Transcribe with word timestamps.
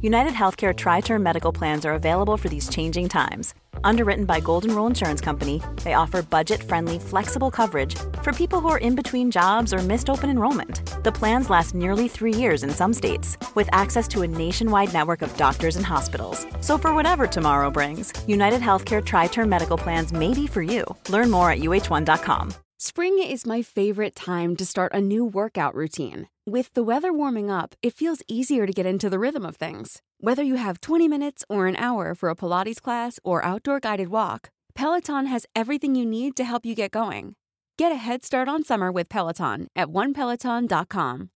United 0.00 0.32
Healthcare 0.32 0.76
Tri 0.76 1.00
Term 1.00 1.24
Medical 1.24 1.52
Plans 1.52 1.84
are 1.84 1.94
available 1.94 2.36
for 2.36 2.48
these 2.48 2.68
changing 2.68 3.08
times. 3.08 3.54
Underwritten 3.82 4.26
by 4.26 4.38
Golden 4.38 4.72
Rule 4.72 4.86
Insurance 4.86 5.20
Company, 5.20 5.60
they 5.82 5.94
offer 5.94 6.22
budget 6.22 6.62
friendly, 6.62 7.00
flexible 7.00 7.50
coverage 7.50 7.96
for 8.22 8.32
people 8.32 8.60
who 8.60 8.68
are 8.68 8.78
in 8.78 8.94
between 8.94 9.28
jobs 9.28 9.74
or 9.74 9.78
missed 9.78 10.08
open 10.08 10.30
enrollment. 10.30 11.02
The 11.02 11.10
plans 11.10 11.50
last 11.50 11.74
nearly 11.74 12.06
three 12.06 12.32
years 12.32 12.62
in 12.62 12.70
some 12.70 12.94
states, 12.94 13.36
with 13.56 13.68
access 13.72 14.06
to 14.08 14.22
a 14.22 14.28
nationwide 14.28 14.92
network 14.92 15.20
of 15.20 15.36
doctors 15.36 15.74
and 15.74 15.84
hospitals. 15.84 16.46
So, 16.60 16.78
for 16.78 16.94
whatever 16.94 17.26
tomorrow 17.26 17.68
brings, 17.68 18.12
United 18.28 18.60
Healthcare 18.60 19.04
Tri 19.04 19.26
Term 19.26 19.48
Medical 19.48 19.76
Plans 19.76 20.12
may 20.12 20.32
be 20.32 20.46
for 20.46 20.62
you. 20.62 20.84
Learn 21.08 21.28
more 21.28 21.50
at 21.50 21.58
uh1.com. 21.58 22.54
Spring 22.80 23.18
is 23.18 23.44
my 23.44 23.62
favorite 23.62 24.14
time 24.14 24.54
to 24.54 24.64
start 24.64 24.94
a 24.94 25.00
new 25.00 25.24
workout 25.24 25.74
routine. 25.74 26.28
With 26.48 26.72
the 26.72 26.82
weather 26.82 27.12
warming 27.12 27.50
up, 27.50 27.74
it 27.82 27.92
feels 27.92 28.22
easier 28.26 28.66
to 28.66 28.72
get 28.72 28.86
into 28.86 29.10
the 29.10 29.18
rhythm 29.18 29.44
of 29.44 29.56
things. 29.56 30.00
Whether 30.18 30.42
you 30.42 30.56
have 30.56 30.80
20 30.80 31.06
minutes 31.06 31.44
or 31.46 31.66
an 31.66 31.76
hour 31.76 32.14
for 32.14 32.30
a 32.30 32.34
Pilates 32.34 32.80
class 32.80 33.20
or 33.22 33.44
outdoor 33.44 33.80
guided 33.80 34.08
walk, 34.08 34.48
Peloton 34.74 35.26
has 35.26 35.44
everything 35.54 35.94
you 35.94 36.06
need 36.06 36.34
to 36.38 36.44
help 36.44 36.64
you 36.64 36.74
get 36.74 36.90
going. 36.90 37.34
Get 37.76 37.92
a 37.92 37.96
head 37.96 38.24
start 38.24 38.48
on 38.48 38.64
summer 38.64 38.90
with 38.90 39.10
Peloton 39.10 39.68
at 39.76 39.88
onepeloton.com. 39.88 41.28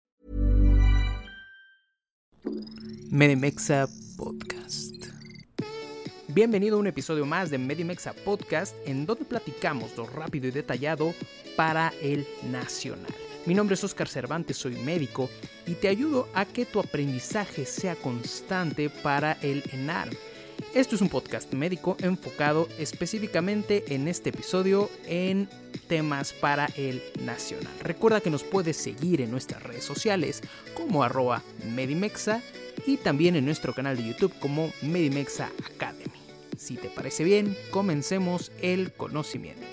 Medimexa 3.10 3.88
Podcast. 4.16 5.12
Bienvenido 6.28 6.76
a 6.76 6.78
un 6.80 6.86
episodio 6.86 7.26
más 7.26 7.50
de 7.50 7.58
Medimexa 7.58 8.14
Podcast, 8.24 8.74
en 8.86 9.04
donde 9.04 9.26
platicamos 9.26 9.94
lo 9.98 10.06
rápido 10.06 10.48
y 10.48 10.52
detallado 10.52 11.12
para 11.54 11.92
el 12.00 12.26
nacional. 12.50 13.12
Mi 13.44 13.54
nombre 13.54 13.74
es 13.74 13.82
Oscar 13.82 14.06
Cervantes, 14.06 14.56
soy 14.56 14.76
médico 14.76 15.28
y 15.66 15.74
te 15.74 15.88
ayudo 15.88 16.28
a 16.32 16.44
que 16.44 16.64
tu 16.64 16.78
aprendizaje 16.78 17.66
sea 17.66 17.96
constante 17.96 18.88
para 18.88 19.32
el 19.42 19.64
ENAR. 19.72 20.10
Esto 20.74 20.94
es 20.94 21.02
un 21.02 21.08
podcast 21.08 21.52
médico 21.52 21.96
enfocado 22.00 22.68
específicamente 22.78 23.82
en 23.92 24.06
este 24.06 24.30
episodio 24.30 24.88
en 25.06 25.48
temas 25.88 26.32
para 26.32 26.66
el 26.76 27.02
nacional. 27.24 27.72
Recuerda 27.82 28.20
que 28.20 28.30
nos 28.30 28.44
puedes 28.44 28.76
seguir 28.76 29.20
en 29.20 29.32
nuestras 29.32 29.60
redes 29.60 29.84
sociales 29.84 30.40
como 30.74 31.02
arroba 31.02 31.42
Medimexa 31.74 32.40
y 32.86 32.96
también 32.96 33.34
en 33.34 33.44
nuestro 33.44 33.74
canal 33.74 33.96
de 33.96 34.06
YouTube 34.06 34.38
como 34.38 34.72
Medimexa 34.82 35.50
Academy. 35.74 36.04
Si 36.56 36.76
te 36.76 36.88
parece 36.88 37.24
bien, 37.24 37.56
comencemos 37.72 38.52
el 38.60 38.92
conocimiento. 38.92 39.66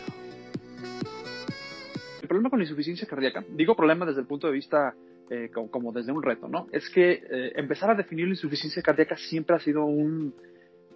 Problema 2.30 2.52
con 2.52 2.60
la 2.60 2.66
insuficiencia 2.66 3.08
cardíaca, 3.08 3.44
digo 3.50 3.76
problema 3.76 4.06
desde 4.06 4.22
el 4.22 4.28
punto 4.28 4.46
de 4.46 4.54
vista 4.54 4.94
eh, 5.32 5.50
como, 5.72 5.92
desde 5.92 6.12
un 6.12 6.22
reto, 6.22 6.48
¿no? 6.48 6.68
Es 6.72 6.88
que 6.92 7.24
eh, 7.28 7.54
empezar 7.56 7.90
a 7.90 7.96
definir 7.96 8.26
la 8.26 8.34
insuficiencia 8.34 8.84
cardíaca 8.84 9.18
siempre 9.18 9.56
ha 9.56 9.60
sido 9.60 9.84
un, 9.86 10.36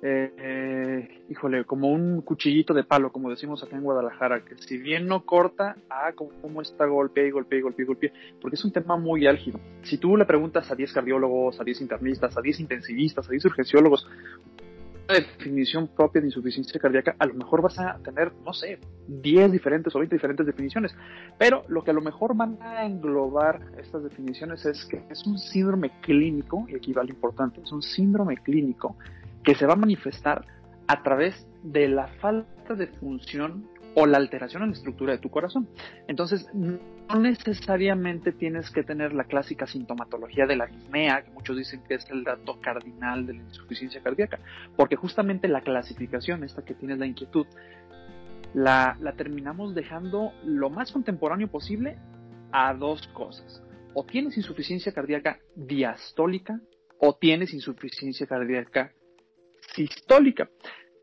eh, 0.03 1.23
híjole, 1.29 1.65
como 1.65 1.89
un 1.89 2.21
cuchillito 2.21 2.75
de 2.75 2.83
palo, 2.83 3.11
como 3.11 3.31
decimos 3.31 3.63
acá 3.63 3.75
en 3.75 3.81
Guadalajara, 3.81 4.45
que 4.45 4.55
si 4.59 4.77
bien 4.77 5.07
no 5.07 5.25
corta, 5.25 5.75
ah, 5.89 6.11
como 6.13 6.61
está 6.61 6.85
golpea 6.85 7.25
y 7.25 7.31
golpea 7.31 7.57
y 7.57 7.61
golpea 7.63 7.83
y 7.83 7.87
golpea, 7.87 8.11
porque 8.39 8.55
es 8.55 8.63
un 8.63 8.71
tema 8.71 8.95
muy 8.95 9.25
álgido. 9.25 9.59
Si 9.81 9.97
tú 9.97 10.15
le 10.15 10.25
preguntas 10.25 10.69
a 10.69 10.75
10 10.75 10.93
cardiólogos, 10.93 11.59
a 11.59 11.63
10 11.63 11.81
internistas, 11.81 12.37
a 12.37 12.41
10 12.41 12.59
intensivistas, 12.59 13.27
a 13.27 13.31
10 13.31 13.45
urgenciólogos, 13.45 14.07
definición 15.07 15.87
propia 15.87 16.21
de 16.21 16.27
insuficiencia 16.27 16.79
cardíaca, 16.79 17.15
a 17.19 17.25
lo 17.25 17.33
mejor 17.33 17.61
vas 17.61 17.77
a 17.79 17.99
tener, 17.99 18.31
no 18.45 18.53
sé, 18.53 18.79
10 19.07 19.51
diferentes 19.51 19.93
o 19.95 19.99
20 19.99 20.15
diferentes 20.15 20.45
definiciones. 20.45 20.95
Pero 21.37 21.63
lo 21.67 21.83
que 21.83 21.91
a 21.91 21.93
lo 21.93 22.01
mejor 22.01 22.35
van 22.35 22.57
a 22.61 22.85
englobar 22.85 23.59
estas 23.77 24.03
definiciones 24.03 24.65
es 24.65 24.85
que 24.85 25.03
es 25.09 25.25
un 25.25 25.37
síndrome 25.37 25.91
clínico, 26.01 26.65
y 26.69 26.75
aquí 26.75 26.93
va 26.93 27.03
lo 27.03 27.09
importante, 27.09 27.61
es 27.61 27.71
un 27.71 27.81
síndrome 27.81 28.37
clínico 28.37 28.95
que 29.43 29.55
se 29.55 29.65
va 29.65 29.73
a 29.73 29.77
manifestar 29.77 30.45
a 30.87 31.03
través 31.03 31.47
de 31.63 31.87
la 31.89 32.07
falta 32.19 32.75
de 32.75 32.87
función 32.87 33.67
o 33.95 34.05
la 34.05 34.17
alteración 34.17 34.63
en 34.63 34.69
la 34.69 34.75
estructura 34.75 35.13
de 35.13 35.19
tu 35.19 35.29
corazón. 35.29 35.67
Entonces, 36.07 36.47
no 36.53 37.19
necesariamente 37.19 38.31
tienes 38.31 38.71
que 38.71 38.83
tener 38.83 39.13
la 39.13 39.25
clásica 39.25 39.67
sintomatología 39.67 40.45
de 40.45 40.55
la 40.55 40.67
disnea, 40.67 41.23
que 41.23 41.31
muchos 41.31 41.57
dicen 41.57 41.83
que 41.87 41.95
es 41.95 42.09
el 42.09 42.23
dato 42.23 42.59
cardinal 42.59 43.25
de 43.25 43.33
la 43.33 43.43
insuficiencia 43.43 44.01
cardíaca, 44.01 44.39
porque 44.75 44.95
justamente 44.95 45.47
la 45.47 45.61
clasificación, 45.61 46.43
esta 46.43 46.63
que 46.63 46.73
tienes 46.73 46.97
la 46.97 47.05
inquietud, 47.05 47.45
la, 48.53 48.97
la 48.99 49.13
terminamos 49.13 49.73
dejando 49.75 50.33
lo 50.43 50.69
más 50.69 50.91
contemporáneo 50.91 51.47
posible 51.47 51.97
a 52.51 52.73
dos 52.73 53.07
cosas. 53.07 53.63
O 53.93 54.05
tienes 54.05 54.37
insuficiencia 54.37 54.91
cardíaca 54.91 55.39
diastólica 55.55 56.59
o 56.99 57.15
tienes 57.15 57.53
insuficiencia 57.53 58.25
cardíaca 58.25 58.93
sistólica. 59.75 60.49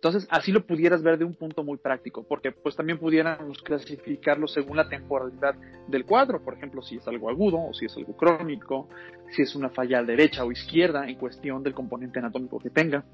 Entonces, 0.00 0.26
así 0.30 0.50
lo 0.50 0.64
pudieras 0.64 1.02
ver 1.02 1.18
de 1.18 1.26
un 1.26 1.34
punto 1.34 1.62
muy 1.62 1.76
práctico, 1.76 2.22
porque 2.26 2.52
pues 2.52 2.74
también 2.74 2.98
pudiéramos 2.98 3.60
clasificarlo 3.60 4.48
según 4.48 4.78
la 4.78 4.88
temporalidad 4.88 5.54
del 5.88 6.06
cuadro, 6.06 6.42
por 6.42 6.54
ejemplo, 6.54 6.80
si 6.80 6.96
es 6.96 7.06
algo 7.06 7.28
agudo 7.28 7.58
o 7.58 7.74
si 7.74 7.84
es 7.84 7.94
algo 7.98 8.16
crónico, 8.16 8.88
si 9.32 9.42
es 9.42 9.54
una 9.54 9.68
falla 9.68 10.02
derecha 10.02 10.42
o 10.42 10.50
izquierda 10.50 11.06
en 11.06 11.16
cuestión 11.16 11.62
del 11.62 11.74
componente 11.74 12.18
anatómico 12.18 12.58
que 12.58 12.70
tenga, 12.70 13.04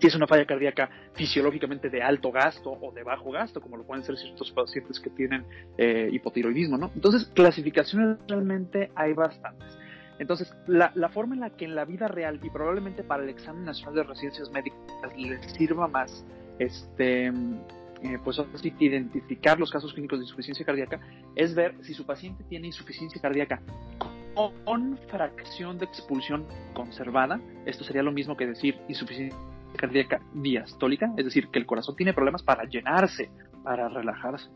si 0.00 0.06
es 0.06 0.14
una 0.14 0.26
falla 0.26 0.46
cardíaca 0.46 0.88
fisiológicamente 1.12 1.90
de 1.90 2.02
alto 2.02 2.32
gasto 2.32 2.70
o 2.70 2.90
de 2.90 3.02
bajo 3.02 3.30
gasto, 3.30 3.60
como 3.60 3.76
lo 3.76 3.84
pueden 3.84 4.02
ser 4.02 4.16
ciertos 4.16 4.50
pacientes 4.52 4.98
que 4.98 5.10
tienen 5.10 5.44
eh, 5.76 6.08
hipotiroidismo, 6.10 6.78
¿no? 6.78 6.90
Entonces, 6.94 7.30
clasificaciones 7.34 8.16
realmente 8.26 8.90
hay 8.94 9.12
bastantes. 9.12 9.68
Entonces, 10.20 10.54
la, 10.66 11.08
forma 11.08 11.34
en 11.34 11.40
la 11.40 11.48
que 11.48 11.64
en 11.64 11.74
la 11.74 11.86
vida 11.86 12.06
real 12.06 12.38
y 12.42 12.50
probablemente 12.50 13.02
para 13.02 13.22
el 13.22 13.30
examen 13.30 13.64
nacional 13.64 13.94
de 13.94 14.02
residencias 14.02 14.50
médicas 14.50 14.78
les 15.16 15.40
sirva 15.52 15.88
más, 15.88 16.26
este, 16.58 17.28
eh, 17.28 18.18
pues 18.22 18.38
identificar 18.78 19.58
los 19.58 19.70
casos 19.70 19.94
clínicos 19.94 20.18
de 20.18 20.26
insuficiencia 20.26 20.66
cardíaca, 20.66 21.00
es 21.36 21.54
ver 21.54 21.74
si 21.80 21.94
su 21.94 22.04
paciente 22.04 22.44
tiene 22.50 22.66
insuficiencia 22.66 23.18
cardíaca 23.18 23.62
con 24.34 24.98
fracción 25.08 25.78
de 25.78 25.86
expulsión 25.86 26.44
conservada. 26.74 27.40
Esto 27.64 27.82
sería 27.82 28.02
lo 28.02 28.12
mismo 28.12 28.36
que 28.36 28.46
decir 28.46 28.76
insuficiencia 28.88 29.38
cardíaca 29.78 30.20
diastólica, 30.34 31.14
es 31.16 31.24
decir, 31.24 31.48
que 31.48 31.58
el 31.58 31.64
corazón 31.64 31.96
tiene 31.96 32.12
problemas 32.12 32.42
para 32.42 32.64
llenarse, 32.64 33.30
para 33.64 33.88
relajarse. 33.88 34.50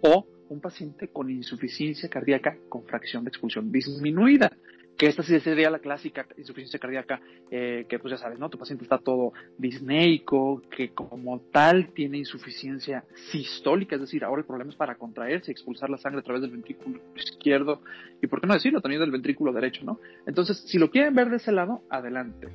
O 0.00 0.28
un 0.48 0.60
paciente 0.60 1.08
con 1.08 1.28
insuficiencia 1.28 2.08
cardíaca 2.08 2.56
con 2.68 2.84
fracción 2.84 3.24
de 3.24 3.30
expulsión 3.30 3.72
disminuida 3.72 4.52
que 4.98 5.06
esta 5.06 5.22
sí 5.22 5.38
sería 5.38 5.70
la 5.70 5.78
clásica 5.78 6.26
insuficiencia 6.36 6.80
cardíaca, 6.80 7.20
eh, 7.52 7.86
que 7.88 8.00
pues 8.00 8.10
ya 8.10 8.18
sabes, 8.18 8.38
¿no? 8.40 8.50
Tu 8.50 8.58
paciente 8.58 8.82
está 8.82 8.98
todo 8.98 9.32
disneico, 9.56 10.60
que 10.76 10.90
como 10.90 11.40
tal 11.52 11.92
tiene 11.94 12.18
insuficiencia 12.18 13.04
sistólica, 13.30 13.94
es 13.94 14.00
decir, 14.00 14.24
ahora 14.24 14.40
el 14.40 14.46
problema 14.46 14.70
es 14.70 14.76
para 14.76 14.96
contraerse 14.96 15.50
y 15.50 15.52
expulsar 15.52 15.88
la 15.88 15.98
sangre 15.98 16.20
a 16.20 16.24
través 16.24 16.42
del 16.42 16.50
ventrículo 16.50 17.00
izquierdo, 17.14 17.80
y 18.20 18.26
por 18.26 18.40
qué 18.40 18.48
no 18.48 18.54
decirlo, 18.54 18.80
también 18.80 19.00
del 19.00 19.12
ventrículo 19.12 19.52
derecho, 19.52 19.84
¿no? 19.84 20.00
Entonces, 20.26 20.58
si 20.66 20.78
lo 20.78 20.90
quieren 20.90 21.14
ver 21.14 21.30
de 21.30 21.36
ese 21.36 21.52
lado, 21.52 21.82
adelante. 21.88 22.48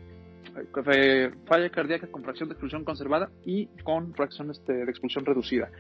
Eh, 0.94 1.32
falla 1.46 1.70
cardíaca 1.70 2.08
con 2.08 2.24
fracción 2.24 2.50
de 2.50 2.54
expulsión 2.54 2.84
conservada 2.84 3.32
y 3.46 3.68
con 3.84 4.14
fracción 4.14 4.52
este, 4.52 4.74
de 4.74 4.92
expulsión 4.92 5.26
reducida. 5.26 5.72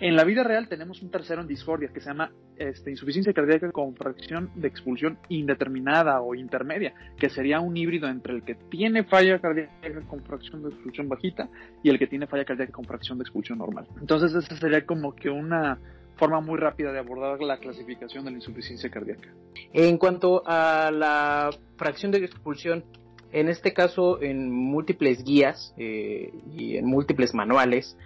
En 0.00 0.16
la 0.16 0.24
vida 0.24 0.42
real 0.42 0.66
tenemos 0.66 1.02
un 1.02 1.10
tercero 1.10 1.42
en 1.42 1.46
discordia 1.46 1.90
que 1.92 2.00
se 2.00 2.08
llama 2.08 2.32
este, 2.56 2.90
insuficiencia 2.90 3.34
cardíaca 3.34 3.70
con 3.70 3.94
fracción 3.94 4.50
de 4.54 4.66
expulsión 4.66 5.18
indeterminada 5.28 6.22
o 6.22 6.34
intermedia, 6.34 6.94
que 7.18 7.28
sería 7.28 7.60
un 7.60 7.76
híbrido 7.76 8.08
entre 8.08 8.32
el 8.32 8.42
que 8.42 8.54
tiene 8.54 9.04
falla 9.04 9.38
cardíaca 9.38 10.00
con 10.08 10.24
fracción 10.24 10.62
de 10.62 10.70
expulsión 10.70 11.06
bajita 11.06 11.50
y 11.82 11.90
el 11.90 11.98
que 11.98 12.06
tiene 12.06 12.26
falla 12.26 12.46
cardíaca 12.46 12.72
con 12.72 12.86
fracción 12.86 13.18
de 13.18 13.24
expulsión 13.24 13.58
normal. 13.58 13.88
Entonces 14.00 14.34
esa 14.34 14.56
sería 14.56 14.86
como 14.86 15.14
que 15.14 15.28
una 15.28 15.78
forma 16.16 16.40
muy 16.40 16.58
rápida 16.58 16.92
de 16.92 16.98
abordar 16.98 17.42
la 17.42 17.58
clasificación 17.58 18.24
de 18.24 18.30
la 18.30 18.38
insuficiencia 18.38 18.88
cardíaca. 18.90 19.28
En 19.74 19.98
cuanto 19.98 20.42
a 20.46 20.90
la 20.90 21.50
fracción 21.76 22.10
de 22.10 22.24
expulsión, 22.24 22.84
en 23.32 23.48
este 23.48 23.74
caso 23.74 24.20
en 24.22 24.50
múltiples 24.50 25.22
guías 25.24 25.74
eh, 25.76 26.32
y 26.56 26.76
en 26.76 26.86
múltiples 26.86 27.34
manuales, 27.34 27.96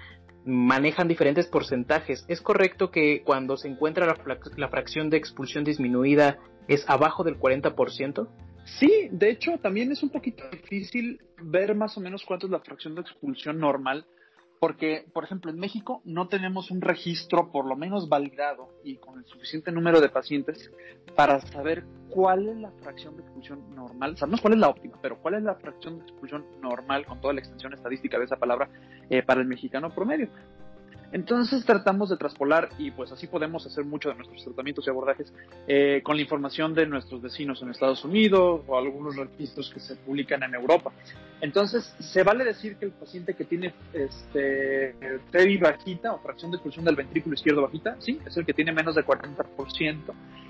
manejan 0.45 1.09
diferentes 1.09 1.47
porcentajes. 1.47 2.25
¿Es 2.29 2.41
correcto 2.41 2.91
que 2.91 3.23
cuando 3.25 3.57
se 3.57 3.69
encuentra 3.69 4.07
la, 4.07 4.69
fracción 4.69 5.11
de 5.11 5.17
expulsión 5.17 5.65
disminuida 5.65 6.39
es 6.69 6.89
abajo 6.89 7.25
del 7.25 7.39
40%? 7.39 8.29
Sí, 8.65 9.09
de 9.11 9.31
hecho 9.31 9.59
también 9.59 9.93
es 9.93 10.03
un 10.03 10.11
poquito 10.11 10.45
difícil 10.51 11.21
ver 11.43 11.75
más 11.75 11.97
o 11.99 12.01
menos 12.01 12.25
cuánto 12.25 12.47
es 12.47 12.53
la 12.53 12.61
fracción 12.61 12.95
de 12.95 13.03
expulsión 13.03 13.59
normal, 13.59 14.07
porque, 14.61 15.07
por 15.13 15.25
ejemplo, 15.25 15.51
en 15.51 15.59
México 15.59 16.01
no 16.05 16.29
tenemos 16.29 16.71
un 16.71 16.81
registro 16.81 17.51
por 17.51 17.67
lo 17.67 17.77
menos 17.77 18.09
validado 18.09 18.69
y 18.83 18.97
con 18.97 19.19
el 19.19 19.27
suficiente 19.27 19.73
número 19.73 20.01
de 20.01 20.09
pacientes 20.09 20.71
para 21.15 21.41
saber 21.41 21.85
cuál 22.09 22.49
es 22.49 22.57
la 22.57 22.71
fracción 22.71 23.17
de 23.17 23.23
expulsión 23.23 23.75
normal. 23.75 24.17
Sabemos 24.17 24.41
cuál 24.41 24.55
es 24.55 24.61
la 24.61 24.69
óptima, 24.69 24.99
pero 25.03 25.19
cuál 25.21 25.35
es 25.35 25.43
la 25.43 25.57
fracción 25.57 25.99
de 25.99 26.05
expulsión 26.05 26.47
normal 26.61 27.05
con 27.07 27.21
toda 27.21 27.35
la 27.35 27.41
extensión 27.41 27.75
estadística 27.75 28.19
de 28.19 28.25
esa 28.25 28.37
palabra 28.37 28.71
eh, 29.11 29.23
para 29.23 29.41
el 29.41 29.47
mexicano 29.47 29.95
promedio. 29.95 30.29
Entonces 31.15 31.65
tratamos 31.65 32.11
de 32.11 32.17
traspolar 32.17 32.71
y 32.77 32.91
pues 32.91 33.13
así 33.13 33.29
podemos 33.29 33.65
hacer 33.65 33.85
mucho 33.85 34.09
de 34.09 34.17
nuestros 34.17 34.43
tratamientos 34.43 34.85
y 34.85 34.91
abordajes 34.91 35.33
eh, 35.69 36.01
con 36.03 36.17
la 36.17 36.23
información 36.23 36.75
de 36.75 36.87
nuestros 36.87 37.23
vecinos 37.23 37.63
en 37.63 37.71
Estados 37.71 38.05
Unidos 38.05 38.63
o 38.67 38.77
algunos 38.77 39.15
registros 39.15 39.71
que 39.73 39.79
se 39.79 39.95
publican 39.95 40.43
en 40.43 40.57
Europa. 40.57 40.91
Entonces 41.41 41.95
se 42.01 42.25
vale 42.25 42.43
decir 42.43 42.79
que 42.79 42.87
el 42.87 42.91
paciente 42.91 43.35
que 43.35 43.45
tiene 43.45 43.73
este 43.93 44.97
bajita 45.61 46.15
o 46.15 46.19
fracción 46.19 46.51
de 46.51 46.57
expulsión 46.57 46.85
del 46.85 46.97
ventrículo 46.97 47.35
izquierdo 47.35 47.63
bajita, 47.63 47.95
sí, 48.01 48.19
es 48.27 48.37
el 48.37 48.45
que 48.45 48.53
tiene 48.53 48.73
menos 48.73 48.97
de 48.97 49.07
40% 49.07 49.97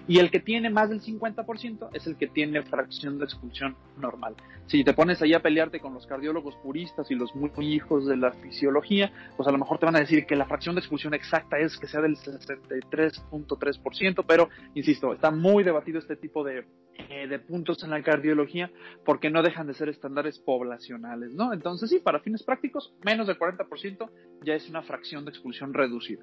y 0.07 0.19
el 0.19 0.31
que 0.31 0.41
tiene 0.41 0.69
más 0.71 0.91
del 0.91 1.01
50% 1.01 1.89
es 1.93 2.07
el 2.07 2.17
que 2.17 2.27
tiene 2.27 2.63
fracción 2.63 3.19
de 3.19 3.25
expulsión 3.25 3.77
normal. 3.99 4.35
Si 4.67 4.85
te 4.85 4.93
pones 4.93 5.23
ahí 5.23 5.35
a 5.35 5.41
pelearte 5.41 5.81
con 5.81 5.95
los 5.95 6.07
cardiólogos 6.07 6.57
puristas 6.57 7.11
y 7.11 7.15
los 7.15 7.35
muy 7.35 7.51
hijos 7.59 8.07
de 8.07 8.17
la 8.17 8.33
fisiología, 8.33 9.13
pues 9.37 9.49
a 9.49 9.53
lo 9.53 9.59
mejor 9.59 9.79
te 9.79 9.87
van 9.87 9.97
a 9.97 10.01
decir 10.01 10.27
que 10.27 10.37
la 10.37 10.47
fracción 10.47 10.75
de 10.75 10.81
expulsión 10.81 11.15
exacta 11.15 11.59
es 11.59 11.79
que 11.79 11.87
sea 11.87 12.01
del 12.01 12.17
63.3%, 12.17 14.25
pero 14.27 14.49
insisto, 14.75 15.13
está 15.13 15.31
muy 15.31 15.65
debatido 15.65 15.99
este 15.99 16.17
tipo 16.17 16.45
de, 16.45 16.65
eh, 17.11 17.27
de 17.27 17.39
puntos 17.39 17.83
en 17.83 17.91
la 17.91 18.03
cardiología 18.03 18.71
porque 19.05 19.31
no 19.31 19.43
dejan 19.43 19.67
de 19.67 19.75
ser 19.75 19.89
estándares 19.89 20.39
poblacionales, 20.39 21.35
¿no? 21.35 21.53
Entonces 21.53 21.91
sí, 21.91 21.99
para 21.99 22.21
fines 22.21 22.43
prácticos, 22.43 22.95
menos 23.05 23.27
del 23.27 23.39
40% 23.39 24.11
ya 24.43 24.55
es 24.55 24.69
una 24.69 24.83
fracción 24.83 25.25
de 25.25 25.31
expulsión 25.31 25.75
reducida. 25.75 26.23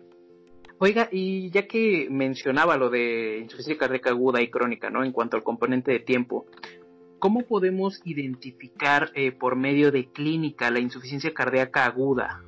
Oiga, 0.84 1.10
y 1.12 1.52
ya 1.52 1.68
que 1.68 2.08
mencionaba 2.10 2.76
lo 2.76 2.90
de 2.90 3.38
insuficiencia 3.38 3.78
cardíaca 3.78 4.10
aguda 4.10 4.42
y 4.42 4.50
crónica, 4.50 4.90
¿no? 4.90 5.04
En 5.04 5.12
cuanto 5.12 5.38
al 5.38 5.44
componente 5.44 5.92
de 5.92 6.00
tiempo, 6.00 6.48
¿cómo 7.20 7.44
podemos 7.44 8.02
identificar 8.04 9.12
eh, 9.14 9.32
por 9.32 9.56
medio 9.56 9.92
de 9.92 10.08
clínica 10.08 10.72
la 10.72 10.80
insuficiencia 10.80 11.36
cardíaca 11.36 11.86
aguda? 11.86 12.42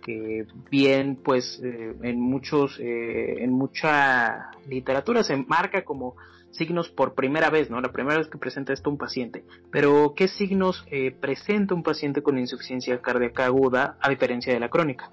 Que 0.00 0.46
bien, 0.70 1.16
pues 1.16 1.60
eh, 1.62 1.94
en 2.00 2.18
muchos, 2.18 2.80
eh, 2.80 3.44
en 3.44 3.52
mucha 3.52 4.52
literatura 4.66 5.22
se 5.22 5.36
marca 5.36 5.84
como 5.84 6.16
signos 6.52 6.88
por 6.88 7.12
primera 7.12 7.50
vez, 7.50 7.68
¿no? 7.68 7.82
La 7.82 7.92
primera 7.92 8.16
vez 8.16 8.28
que 8.28 8.38
presenta 8.38 8.72
esto 8.72 8.88
un 8.88 8.96
paciente. 8.96 9.44
Pero, 9.70 10.14
¿qué 10.16 10.28
signos 10.28 10.86
presenta 11.20 11.74
un 11.74 11.82
paciente 11.82 12.22
con 12.22 12.38
insuficiencia 12.38 13.02
cardíaca 13.02 13.44
aguda 13.44 13.98
a 14.00 14.08
diferencia 14.08 14.54
de 14.54 14.60
la 14.60 14.70
crónica? 14.70 15.10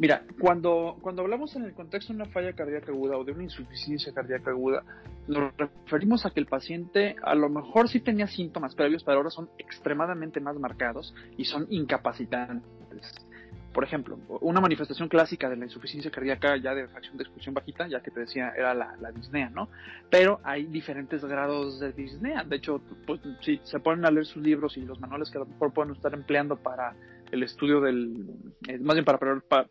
Mira, 0.00 0.22
cuando, 0.38 0.96
cuando 1.02 1.20
hablamos 1.20 1.54
en 1.56 1.64
el 1.64 1.74
contexto 1.74 2.14
de 2.14 2.22
una 2.22 2.32
falla 2.32 2.54
cardíaca 2.54 2.90
aguda 2.90 3.18
o 3.18 3.24
de 3.24 3.32
una 3.32 3.42
insuficiencia 3.42 4.14
cardíaca 4.14 4.50
aguda, 4.50 4.82
nos 5.28 5.52
referimos 5.58 6.24
a 6.24 6.30
que 6.30 6.40
el 6.40 6.46
paciente 6.46 7.16
a 7.22 7.34
lo 7.34 7.50
mejor 7.50 7.90
sí 7.90 8.00
tenía 8.00 8.26
síntomas 8.26 8.74
previos, 8.74 9.04
pero 9.04 9.18
ahora 9.18 9.28
son 9.28 9.50
extremadamente 9.58 10.40
más 10.40 10.56
marcados 10.56 11.14
y 11.36 11.44
son 11.44 11.66
incapacitantes. 11.68 12.64
Por 13.74 13.84
ejemplo, 13.84 14.18
una 14.40 14.62
manifestación 14.62 15.06
clásica 15.10 15.50
de 15.50 15.56
la 15.56 15.66
insuficiencia 15.66 16.10
cardíaca 16.10 16.56
ya 16.56 16.74
de 16.74 16.88
fracción 16.88 17.18
de 17.18 17.24
expulsión 17.24 17.54
bajita, 17.54 17.86
ya 17.86 18.00
que 18.00 18.10
te 18.10 18.20
decía, 18.20 18.54
era 18.56 18.72
la, 18.72 19.12
disnea, 19.14 19.50
¿no? 19.50 19.68
Pero 20.08 20.40
hay 20.44 20.64
diferentes 20.64 21.22
grados 21.22 21.78
de 21.78 21.92
disnea. 21.92 22.42
De 22.42 22.56
hecho, 22.56 22.80
pues, 23.06 23.20
si 23.42 23.60
se 23.64 23.78
ponen 23.80 24.06
a 24.06 24.10
leer 24.10 24.24
sus 24.24 24.42
libros 24.42 24.78
y 24.78 24.80
los 24.80 24.98
manuales 24.98 25.30
que 25.30 25.36
a 25.36 25.40
lo 25.40 25.46
mejor 25.46 25.74
pueden 25.74 25.94
estar 25.94 26.14
empleando 26.14 26.56
para 26.56 26.94
el 27.32 27.42
estudio 27.42 27.80
del, 27.80 28.26
eh, 28.68 28.78
más 28.78 28.94
bien 28.94 29.04
para, 29.04 29.18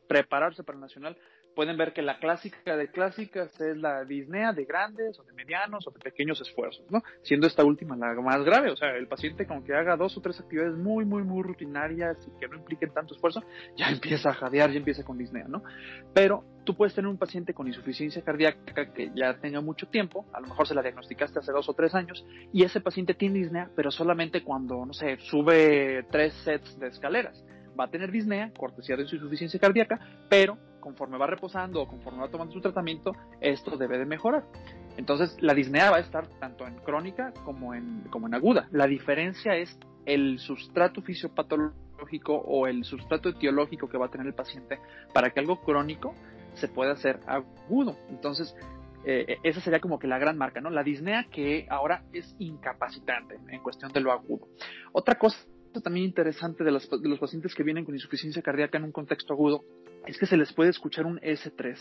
prepararse 0.07 0.63
para 0.63 0.77
el 0.77 0.81
nacional, 0.81 1.17
pueden 1.56 1.78
ver 1.78 1.94
que 1.94 2.01
la 2.01 2.19
clásica 2.19 2.78
de 2.78 2.90
clásicas 2.90 3.60
es 3.60 3.78
la 3.78 4.06
disnea 4.06 4.54
de 4.54 4.66
grandes 4.66 5.19
o 5.19 5.24
de 5.24 5.34
medianos 5.34 5.88
o 5.88 5.92
de 5.92 6.00
pequeños 6.00 6.40
esfuerzos, 6.42 6.90
¿no? 6.90 7.04
Siendo 7.24 7.48
esta 7.48 7.63
última 7.63 7.96
la 7.96 8.13
más 8.22 8.44
grave, 8.44 8.72
o 8.72 8.75
sea, 8.75 8.96
el 8.96 9.07
paciente 9.07 9.46
con 9.46 9.63
que 9.63 9.74
haga 9.74 9.96
dos 9.96 10.18
o 10.18 10.22
tres 10.22 10.40
actividades 10.40 10.75
muy, 10.75 11.06
muy, 11.06 11.24
muy 11.24 11.44
rutinarias 11.44 12.18
y 12.28 12.40
que 12.40 12.48
no 12.48 12.57
impliquen 12.57 12.94
tanto 12.94 13.13
esfuerzo, 13.13 13.44
ya 13.75 13.90
empieza 13.92 14.30
a 14.30 14.34
jadear, 14.34 14.72
ya 14.72 14.78
empieza 14.78 15.04
con 15.04 15.18
disnea, 15.18 15.46
¿no? 15.48 15.63
Pero 16.13 16.44
tú 16.66 16.75
puedes 16.75 16.94
tener 16.94 17.10
un 17.10 17.18
paciente 17.18 17.54
con 17.54 17.68
insuficiencia 17.68 18.22
cardíaca 18.22 18.94
que 18.94 19.12
ya 19.16 19.40
tenga 19.40 19.62
mucho 19.62 19.88
tiempo, 19.88 20.25
a 20.34 20.40
lo 20.40 20.48
mejor 20.48 20.68
se 20.68 20.75
la 20.75 20.81
diagnosticaste 20.81 21.40
hace 21.40 21.51
dos 21.51 21.68
o 21.69 21.74
tres 21.74 21.96
años, 21.96 22.25
y 22.54 22.63
ese 22.63 22.81
paciente 22.81 23.13
tiene 23.13 23.40
disnea, 23.40 23.69
pero 23.75 23.92
solamente 23.92 24.44
cuando, 24.44 24.86
no 24.86 24.94
sé, 24.94 25.18
sube 25.19 26.06
tres 26.12 26.34
sets 26.44 26.80
de 26.80 26.88
escaleras 26.88 27.44
va 27.80 27.86
a 27.86 27.90
tener 27.90 28.12
disnea, 28.12 28.51
cortesía 28.57 28.98
de 28.98 29.06
su 29.06 29.16
insuficiencia 29.16 29.60
cardíaca, 29.60 30.00
pero 30.30 30.57
conforme 30.79 31.17
va 31.17 31.27
reposando 31.27 31.81
o 31.81 31.87
conforme 31.87 32.21
va 32.21 32.29
tomando 32.29 32.53
su 32.53 32.61
tratamiento, 32.61 33.11
esto 33.41 33.77
debe 33.77 33.97
de 33.97 34.05
mejorar. 34.05 34.45
Entonces, 34.97 35.37
la 35.41 35.53
disnea 35.53 35.91
va 35.91 35.97
a 35.97 36.01
estar 36.01 36.27
tanto 36.39 36.67
en 36.67 36.75
crónica 36.77 37.33
como 37.45 37.73
en, 37.73 38.03
como 38.09 38.27
en 38.27 38.33
aguda. 38.33 38.67
La 38.71 38.87
diferencia 38.87 39.55
es 39.55 39.77
el 40.05 40.39
sustrato 40.39 41.01
fisiopatológico 41.01 42.35
o 42.35 42.67
el 42.67 42.83
sustrato 42.83 43.29
etiológico 43.29 43.87
que 43.87 43.97
va 43.97 44.07
a 44.07 44.09
tener 44.09 44.27
el 44.27 44.33
paciente 44.33 44.79
para 45.13 45.29
que 45.29 45.39
algo 45.39 45.61
crónico 45.61 46.13
se 46.55 46.67
pueda 46.67 46.93
hacer 46.93 47.19
agudo. 47.27 47.95
Entonces, 48.09 48.55
eh, 49.05 49.37
esa 49.43 49.61
sería 49.61 49.79
como 49.79 49.99
que 49.99 50.07
la 50.07 50.19
gran 50.19 50.37
marca, 50.37 50.59
¿no? 50.59 50.69
La 50.69 50.83
disnea 50.83 51.27
que 51.31 51.65
ahora 51.69 52.03
es 52.11 52.35
incapacitante 52.39 53.39
en 53.49 53.61
cuestión 53.61 53.91
de 53.93 54.01
lo 54.01 54.11
agudo. 54.11 54.47
Otra 54.91 55.15
cosa 55.15 55.37
también 55.83 56.05
interesante 56.05 56.63
de 56.63 56.71
los, 56.71 56.89
de 56.89 57.07
los 57.07 57.19
pacientes 57.19 57.53
que 57.53 57.63
vienen 57.63 57.85
con 57.85 57.93
insuficiencia 57.93 58.41
cardíaca 58.41 58.77
en 58.77 58.85
un 58.85 58.91
contexto 58.91 59.33
agudo 59.33 59.63
es 60.07 60.18
que 60.18 60.25
se 60.25 60.38
les 60.38 60.54
puede 60.54 60.69
escuchar 60.69 61.06
un 61.06 61.19
S3 61.19 61.78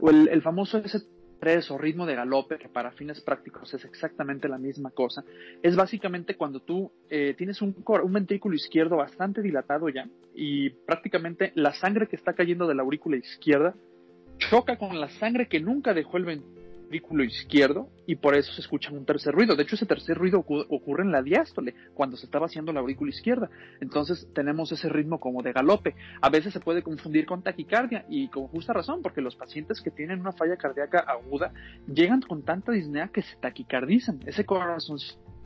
o 0.00 0.10
el, 0.10 0.42
famoso 0.42 0.82
S3 0.82 1.70
o 1.70 1.78
ritmo 1.78 2.06
de 2.06 2.14
galope, 2.14 2.58
que 2.58 2.68
para 2.68 2.92
fines 2.92 3.20
prácticos 3.20 3.72
es 3.74 3.84
exactamente 3.84 4.48
la 4.48 4.58
misma 4.58 4.90
cosa, 4.90 5.24
es 5.62 5.76
básicamente 5.76 6.36
cuando 6.36 6.60
tú 6.60 6.92
eh, 7.08 7.34
tienes 7.36 7.62
un, 7.62 7.74
un, 7.86 8.12
ventrículo 8.12 8.54
izquierdo 8.54 8.96
bastante 8.96 9.42
dilatado 9.42 9.88
ya 9.88 10.08
y 10.34 10.70
prácticamente 10.70 11.52
la 11.54 11.72
sangre 11.72 12.08
que 12.08 12.16
está 12.16 12.34
cayendo 12.34 12.66
de 12.66 12.74
la 12.74 12.82
aurícula 12.82 13.16
izquierda 13.16 13.74
choca 14.38 14.76
con 14.76 15.00
la 15.00 15.08
sangre 15.08 15.48
que 15.48 15.60
nunca 15.60 15.94
dejó 15.94 16.18
el 16.18 16.24
ventrículo 16.26 16.65
ventrículo 16.86 17.24
izquierdo 17.24 17.88
y 18.06 18.14
por 18.14 18.36
eso 18.36 18.52
se 18.52 18.60
escucha 18.60 18.92
un 18.92 19.04
tercer 19.04 19.34
ruido. 19.34 19.56
De 19.56 19.64
hecho, 19.64 19.74
ese 19.74 19.86
tercer 19.86 20.16
ruido 20.16 20.38
ocurre 20.38 21.02
en 21.02 21.10
la 21.10 21.22
diástole, 21.22 21.74
cuando 21.94 22.16
se 22.16 22.26
está 22.26 22.38
vaciando 22.38 22.72
la 22.72 22.80
aurícula 22.80 23.10
izquierda. 23.10 23.50
Entonces 23.80 24.28
tenemos 24.34 24.70
ese 24.70 24.88
ritmo 24.88 25.18
como 25.18 25.42
de 25.42 25.52
galope. 25.52 25.96
A 26.20 26.30
veces 26.30 26.52
se 26.52 26.60
puede 26.60 26.82
confundir 26.82 27.26
con 27.26 27.42
taquicardia 27.42 28.06
y 28.08 28.28
con 28.28 28.46
justa 28.46 28.72
razón, 28.72 29.02
porque 29.02 29.20
los 29.20 29.34
pacientes 29.34 29.80
que 29.80 29.90
tienen 29.90 30.20
una 30.20 30.32
falla 30.32 30.56
cardíaca 30.56 31.00
aguda 31.00 31.52
llegan 31.92 32.20
con 32.20 32.44
tanta 32.44 32.70
disnea 32.72 33.08
que 33.08 33.22
se 33.22 33.36
taquicardizan. 33.36 34.20
Ese 34.24 34.44
corazón 34.44 34.98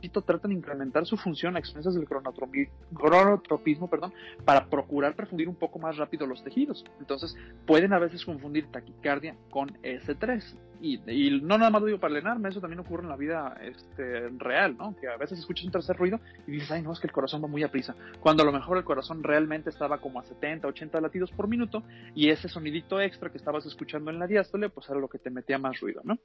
tratan 0.09 0.49
de 0.49 0.57
incrementar 0.57 1.05
su 1.05 1.17
función 1.17 1.55
a 1.55 1.59
expensas 1.59 1.93
del 1.93 2.07
cronotropismo 2.07 3.89
perdón, 3.89 4.13
para 4.45 4.65
procurar 4.65 5.15
perfundir 5.15 5.47
un 5.47 5.55
poco 5.55 5.79
más 5.79 5.97
rápido 5.97 6.25
los 6.27 6.43
tejidos. 6.43 6.83
Entonces, 6.99 7.35
pueden 7.65 7.93
a 7.93 7.99
veces 7.99 8.25
confundir 8.25 8.67
taquicardia 8.71 9.35
con 9.49 9.69
S3. 9.83 10.55
Y, 10.83 10.97
no 11.43 11.59
nada 11.59 11.69
más 11.69 11.81
lo 11.81 11.87
digo 11.87 11.99
para 11.99 12.15
lenarme, 12.15 12.49
eso 12.49 12.59
también 12.59 12.79
ocurre 12.79 13.03
en 13.03 13.09
la 13.09 13.15
vida 13.15 13.55
este, 13.61 14.29
real, 14.39 14.75
¿no? 14.77 14.95
Que 14.99 15.07
a 15.07 15.15
veces 15.15 15.37
escuchas 15.37 15.65
un 15.65 15.71
tercer 15.71 15.95
ruido 15.95 16.19
y 16.47 16.51
dices, 16.53 16.71
ay, 16.71 16.81
no, 16.81 16.91
es 16.91 16.99
que 16.99 17.05
el 17.05 17.13
corazón 17.13 17.43
va 17.43 17.47
muy 17.47 17.61
a 17.61 17.69
prisa. 17.69 17.95
Cuando 18.19 18.41
a 18.41 18.47
lo 18.47 18.51
mejor 18.51 18.79
el 18.79 18.83
corazón 18.83 19.21
realmente 19.21 19.69
estaba 19.69 19.99
como 19.99 20.19
a 20.19 20.23
70, 20.23 20.67
80 20.67 20.99
latidos 20.99 21.31
por 21.31 21.47
minuto 21.47 21.83
y 22.15 22.29
ese 22.29 22.49
sonidito 22.49 22.99
extra 22.99 23.29
que 23.29 23.37
estabas 23.37 23.67
escuchando 23.67 24.09
en 24.09 24.17
la 24.17 24.25
diástole, 24.25 24.69
pues 24.69 24.89
era 24.89 24.99
lo 24.99 25.07
que 25.07 25.19
te 25.19 25.29
metía 25.29 25.59
más 25.59 25.79
ruido, 25.79 26.01
¿no? 26.03 26.17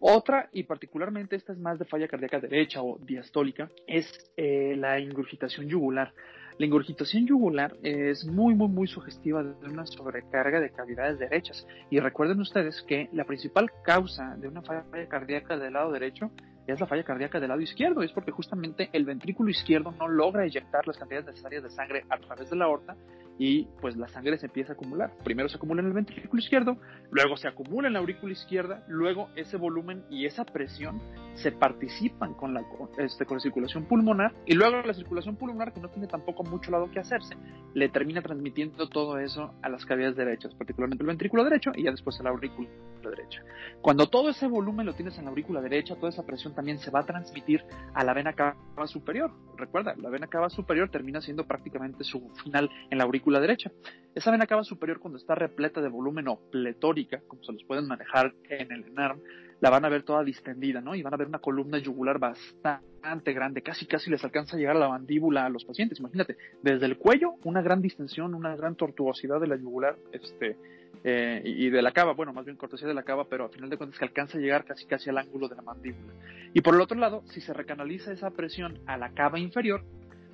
Otra, 0.00 0.48
y 0.52 0.62
particularmente 0.62 1.36
esta 1.36 1.52
es 1.52 1.58
más 1.58 1.78
de 1.78 1.84
falla 1.84 2.06
cardíaca 2.06 2.38
derecha 2.38 2.82
o 2.82 2.98
diastólica, 2.98 3.68
es 3.86 4.06
eh, 4.36 4.74
la 4.76 5.00
ingurgitación 5.00 5.68
yugular. 5.68 6.12
La 6.58 6.66
ingurgitación 6.66 7.26
yugular 7.26 7.76
es 7.82 8.24
muy, 8.24 8.54
muy, 8.54 8.68
muy 8.68 8.88
sugestiva 8.88 9.42
de 9.42 9.68
una 9.68 9.86
sobrecarga 9.86 10.60
de 10.60 10.70
cavidades 10.70 11.18
derechas. 11.18 11.66
Y 11.90 12.00
recuerden 12.00 12.40
ustedes 12.40 12.82
que 12.82 13.08
la 13.12 13.24
principal 13.24 13.70
causa 13.84 14.36
de 14.36 14.48
una 14.48 14.62
falla 14.62 14.84
cardíaca 15.08 15.56
del 15.56 15.74
lado 15.74 15.92
derecho 15.92 16.30
es 16.66 16.80
la 16.80 16.86
falla 16.86 17.04
cardíaca 17.04 17.38
del 17.38 17.50
lado 17.50 17.60
izquierdo. 17.60 18.02
Es 18.02 18.12
porque 18.12 18.32
justamente 18.32 18.90
el 18.92 19.04
ventrículo 19.04 19.50
izquierdo 19.50 19.92
no 19.92 20.08
logra 20.08 20.44
eyectar 20.44 20.86
las 20.86 20.98
cantidades 20.98 21.26
necesarias 21.26 21.62
de 21.62 21.70
sangre 21.70 22.04
a 22.08 22.18
través 22.18 22.50
de 22.50 22.56
la 22.56 22.64
aorta 22.64 22.96
y 23.38 23.66
pues 23.80 23.96
la 23.96 24.08
sangre 24.08 24.36
se 24.38 24.46
empieza 24.46 24.72
a 24.72 24.74
acumular. 24.74 25.12
Primero 25.24 25.48
se 25.48 25.56
acumula 25.56 25.80
en 25.80 25.88
el 25.88 25.92
ventrículo 25.92 26.40
izquierdo, 26.40 26.76
luego 27.10 27.36
se 27.36 27.48
acumula 27.48 27.86
en 27.86 27.94
la 27.94 28.00
aurícula 28.00 28.32
izquierda, 28.32 28.84
luego 28.88 29.30
ese 29.36 29.56
volumen 29.56 30.04
y 30.10 30.26
esa 30.26 30.44
presión 30.44 31.00
se 31.34 31.52
participan 31.52 32.34
con 32.34 32.52
la, 32.52 32.64
este, 32.98 33.24
con 33.24 33.36
la 33.36 33.40
circulación 33.40 33.84
pulmonar 33.84 34.34
y 34.44 34.54
luego 34.54 34.82
la 34.82 34.94
circulación 34.94 35.36
pulmonar, 35.36 35.72
que 35.72 35.80
no 35.80 35.88
tiene 35.88 36.08
tampoco 36.08 36.42
mucho 36.42 36.70
lado 36.70 36.90
que 36.90 36.98
hacerse, 36.98 37.36
le 37.74 37.88
termina 37.88 38.22
transmitiendo 38.22 38.88
todo 38.88 39.18
eso 39.18 39.54
a 39.62 39.68
las 39.68 39.86
cavidades 39.86 40.16
derechas, 40.16 40.54
particularmente 40.54 41.04
el 41.04 41.08
ventrículo 41.08 41.44
derecho 41.44 41.70
y 41.74 41.84
ya 41.84 41.92
después 41.92 42.18
a 42.18 42.24
la 42.24 42.30
aurícula 42.30 42.68
derecha. 43.02 43.42
Cuando 43.80 44.08
todo 44.08 44.30
ese 44.30 44.48
volumen 44.48 44.84
lo 44.84 44.94
tienes 44.94 45.16
en 45.18 45.24
la 45.24 45.30
aurícula 45.30 45.60
derecha, 45.60 45.94
toda 45.94 46.08
esa 46.08 46.26
presión 46.26 46.54
también 46.54 46.78
se 46.78 46.90
va 46.90 47.00
a 47.00 47.06
transmitir 47.06 47.62
a 47.94 48.02
la 48.02 48.12
vena 48.12 48.32
cava 48.32 48.56
superior. 48.86 49.30
Recuerda, 49.56 49.94
la 49.96 50.10
vena 50.10 50.26
cava 50.26 50.50
superior 50.50 50.90
termina 50.90 51.20
siendo 51.20 51.46
prácticamente 51.46 52.04
su 52.04 52.28
final 52.42 52.68
en 52.90 52.98
la 52.98 53.04
aurícula 53.04 53.27
derecha. 53.40 53.70
Esa 54.14 54.30
vena 54.30 54.46
cava 54.46 54.64
superior 54.64 54.98
cuando 54.98 55.18
está 55.18 55.34
repleta 55.34 55.80
de 55.80 55.88
volumen 55.88 56.28
o 56.28 56.40
pletórica, 56.50 57.20
como 57.28 57.44
se 57.44 57.52
los 57.52 57.62
pueden 57.64 57.86
manejar 57.86 58.34
en 58.48 58.72
el 58.72 58.86
ENARM, 58.86 59.20
la 59.60 59.70
van 59.70 59.84
a 59.84 59.88
ver 59.88 60.02
toda 60.02 60.24
distendida, 60.24 60.80
¿no? 60.80 60.94
Y 60.94 61.02
van 61.02 61.14
a 61.14 61.16
ver 61.16 61.28
una 61.28 61.40
columna 61.40 61.78
yugular 61.78 62.18
bastante 62.18 63.32
grande, 63.32 63.62
casi 63.62 63.86
casi 63.86 64.10
les 64.10 64.22
alcanza 64.24 64.56
a 64.56 64.58
llegar 64.58 64.76
a 64.76 64.80
la 64.80 64.88
mandíbula 64.88 65.44
a 65.44 65.48
los 65.48 65.64
pacientes. 65.64 66.00
Imagínate, 66.00 66.36
desde 66.62 66.86
el 66.86 66.96
cuello, 66.96 67.34
una 67.44 67.62
gran 67.62 67.82
distensión, 67.82 68.34
una 68.34 68.56
gran 68.56 68.76
tortuosidad 68.76 69.40
de 69.40 69.46
la 69.48 69.56
yugular, 69.56 69.96
este, 70.12 70.56
eh, 71.04 71.42
y 71.44 71.70
de 71.70 71.82
la 71.82 71.92
cava, 71.92 72.12
bueno, 72.12 72.32
más 72.32 72.44
bien 72.44 72.56
cortesía 72.56 72.88
de 72.88 72.94
la 72.94 73.02
cava, 73.02 73.28
pero 73.28 73.44
a 73.44 73.48
final 73.48 73.70
de 73.70 73.76
cuentas 73.76 73.98
que 73.98 74.04
alcanza 74.04 74.38
a 74.38 74.40
llegar 74.40 74.64
casi 74.64 74.86
casi 74.86 75.10
al 75.10 75.18
ángulo 75.18 75.48
de 75.48 75.56
la 75.56 75.62
mandíbula. 75.62 76.12
Y 76.54 76.60
por 76.60 76.74
el 76.74 76.80
otro 76.80 76.98
lado, 76.98 77.22
si 77.26 77.40
se 77.40 77.52
recanaliza 77.52 78.12
esa 78.12 78.30
presión 78.30 78.78
a 78.86 78.96
la 78.96 79.10
cava 79.10 79.38
inferior, 79.38 79.84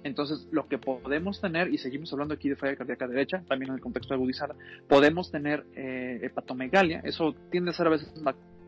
entonces, 0.04 0.46
lo 0.52 0.68
que 0.68 0.76
podemos 0.78 1.40
tener, 1.40 1.72
y 1.72 1.78
seguimos 1.78 2.12
hablando 2.12 2.34
aquí 2.34 2.50
de 2.50 2.56
falla 2.56 2.76
cardíaca 2.76 3.08
derecha, 3.08 3.42
también 3.48 3.70
en 3.70 3.76
el 3.76 3.80
contexto 3.80 4.12
agudizada, 4.12 4.54
podemos 4.86 5.30
tener 5.30 5.64
eh, 5.74 6.20
hepatomegalia, 6.22 7.00
eso 7.04 7.34
tiende 7.50 7.70
a 7.70 7.74
ser 7.74 7.86
a 7.86 7.90
veces 7.90 8.12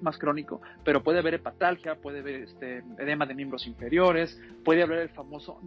más, 0.01 0.19
crónico, 0.19 0.63
pero 0.83 1.03
puede 1.03 1.19
haber 1.19 1.35
hepatalgia, 1.35 1.97
puede 1.97 2.21
haber 2.21 2.43
este, 2.45 2.83
edema 2.99 3.27
de 3.27 3.35
miembros 3.35 3.67
inferiores, 3.67 4.41
puede 4.65 4.83
haber 4.83 5.01
el 5.01 5.09
famoso 5.11 5.61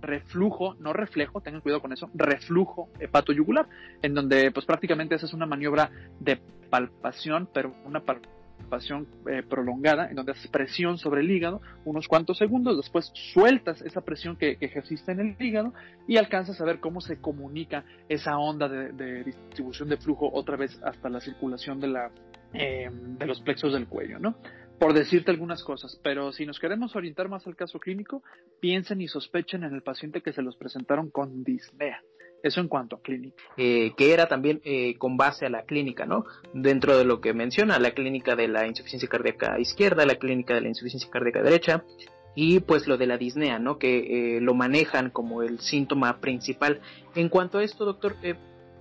reflujo, 0.00 0.74
no 0.74 0.92
reflejo, 0.92 1.40
tengan 1.40 1.60
cuidado 1.60 1.82
con 1.82 1.92
eso, 1.92 2.10
reflujo 2.14 2.88
hepatoyugular, 2.98 3.68
en 4.00 4.14
donde 4.14 4.50
pues 4.52 4.64
prácticamente 4.64 5.14
esa 5.14 5.26
es 5.26 5.34
una 5.34 5.46
maniobra 5.46 5.90
de 6.20 6.40
palpación, 6.70 7.48
pero 7.52 7.74
una 7.84 8.00
palpación 8.00 8.37
pasión 8.68 9.06
eh, 9.30 9.42
prolongada, 9.42 10.08
en 10.08 10.16
donde 10.16 10.32
haces 10.32 10.50
presión 10.50 10.98
sobre 10.98 11.20
el 11.20 11.30
hígado 11.30 11.60
unos 11.84 12.08
cuantos 12.08 12.38
segundos, 12.38 12.76
después 12.76 13.10
sueltas 13.32 13.80
esa 13.82 14.02
presión 14.02 14.36
que, 14.36 14.58
ejerciste 14.60 15.12
en 15.12 15.20
el 15.20 15.36
hígado 15.38 15.72
y 16.06 16.16
alcanzas 16.16 16.60
a 16.60 16.64
ver 16.64 16.80
cómo 16.80 17.00
se 17.00 17.20
comunica 17.20 17.84
esa 18.08 18.38
onda 18.38 18.68
de, 18.68 19.24
distribución 19.24 19.88
de 19.88 19.96
flujo 19.96 20.30
otra 20.32 20.56
vez 20.56 20.80
hasta 20.82 21.08
la 21.08 21.20
circulación 21.20 21.80
de, 21.80 21.88
la, 21.88 22.10
eh, 22.52 22.90
de 22.90 23.26
los 23.26 23.40
plexos 23.40 23.72
del 23.72 23.86
cuello, 23.86 24.18
¿no? 24.18 24.36
Por 24.78 24.94
decirte 24.94 25.32
algunas 25.32 25.64
cosas, 25.64 25.98
pero 26.04 26.32
si 26.32 26.46
nos 26.46 26.60
queremos 26.60 26.94
orientar 26.94 27.28
más 27.28 27.46
al 27.46 27.56
caso 27.56 27.80
clínico, 27.80 28.22
piensen 28.60 29.00
y 29.00 29.08
sospechen 29.08 29.64
en 29.64 29.74
el 29.74 29.82
paciente 29.82 30.22
que 30.22 30.32
se 30.32 30.42
los 30.42 30.56
presentaron 30.56 31.10
con 31.10 31.42
disnea. 31.42 32.00
Eso 32.42 32.60
en 32.60 32.68
cuanto 32.68 32.96
a 32.96 33.02
clínica. 33.02 33.42
Eh, 33.56 33.92
que 33.96 34.12
era 34.12 34.26
también 34.28 34.60
eh, 34.64 34.96
con 34.98 35.16
base 35.16 35.46
a 35.46 35.50
la 35.50 35.62
clínica, 35.62 36.06
¿no? 36.06 36.24
Dentro 36.52 36.96
de 36.96 37.04
lo 37.04 37.20
que 37.20 37.34
menciona, 37.34 37.78
la 37.78 37.92
clínica 37.92 38.36
de 38.36 38.48
la 38.48 38.66
insuficiencia 38.66 39.08
cardíaca 39.08 39.58
izquierda, 39.58 40.06
la 40.06 40.16
clínica 40.16 40.54
de 40.54 40.60
la 40.60 40.68
insuficiencia 40.68 41.10
cardíaca 41.10 41.42
derecha, 41.42 41.84
y 42.34 42.60
pues 42.60 42.86
lo 42.86 42.96
de 42.96 43.06
la 43.06 43.18
disnea, 43.18 43.58
¿no? 43.58 43.78
Que 43.78 44.36
eh, 44.36 44.40
lo 44.40 44.54
manejan 44.54 45.10
como 45.10 45.42
el 45.42 45.58
síntoma 45.58 46.20
principal. 46.20 46.80
En 47.16 47.28
cuanto 47.28 47.58
a 47.58 47.64
esto, 47.64 47.84
doctor, 47.84 48.14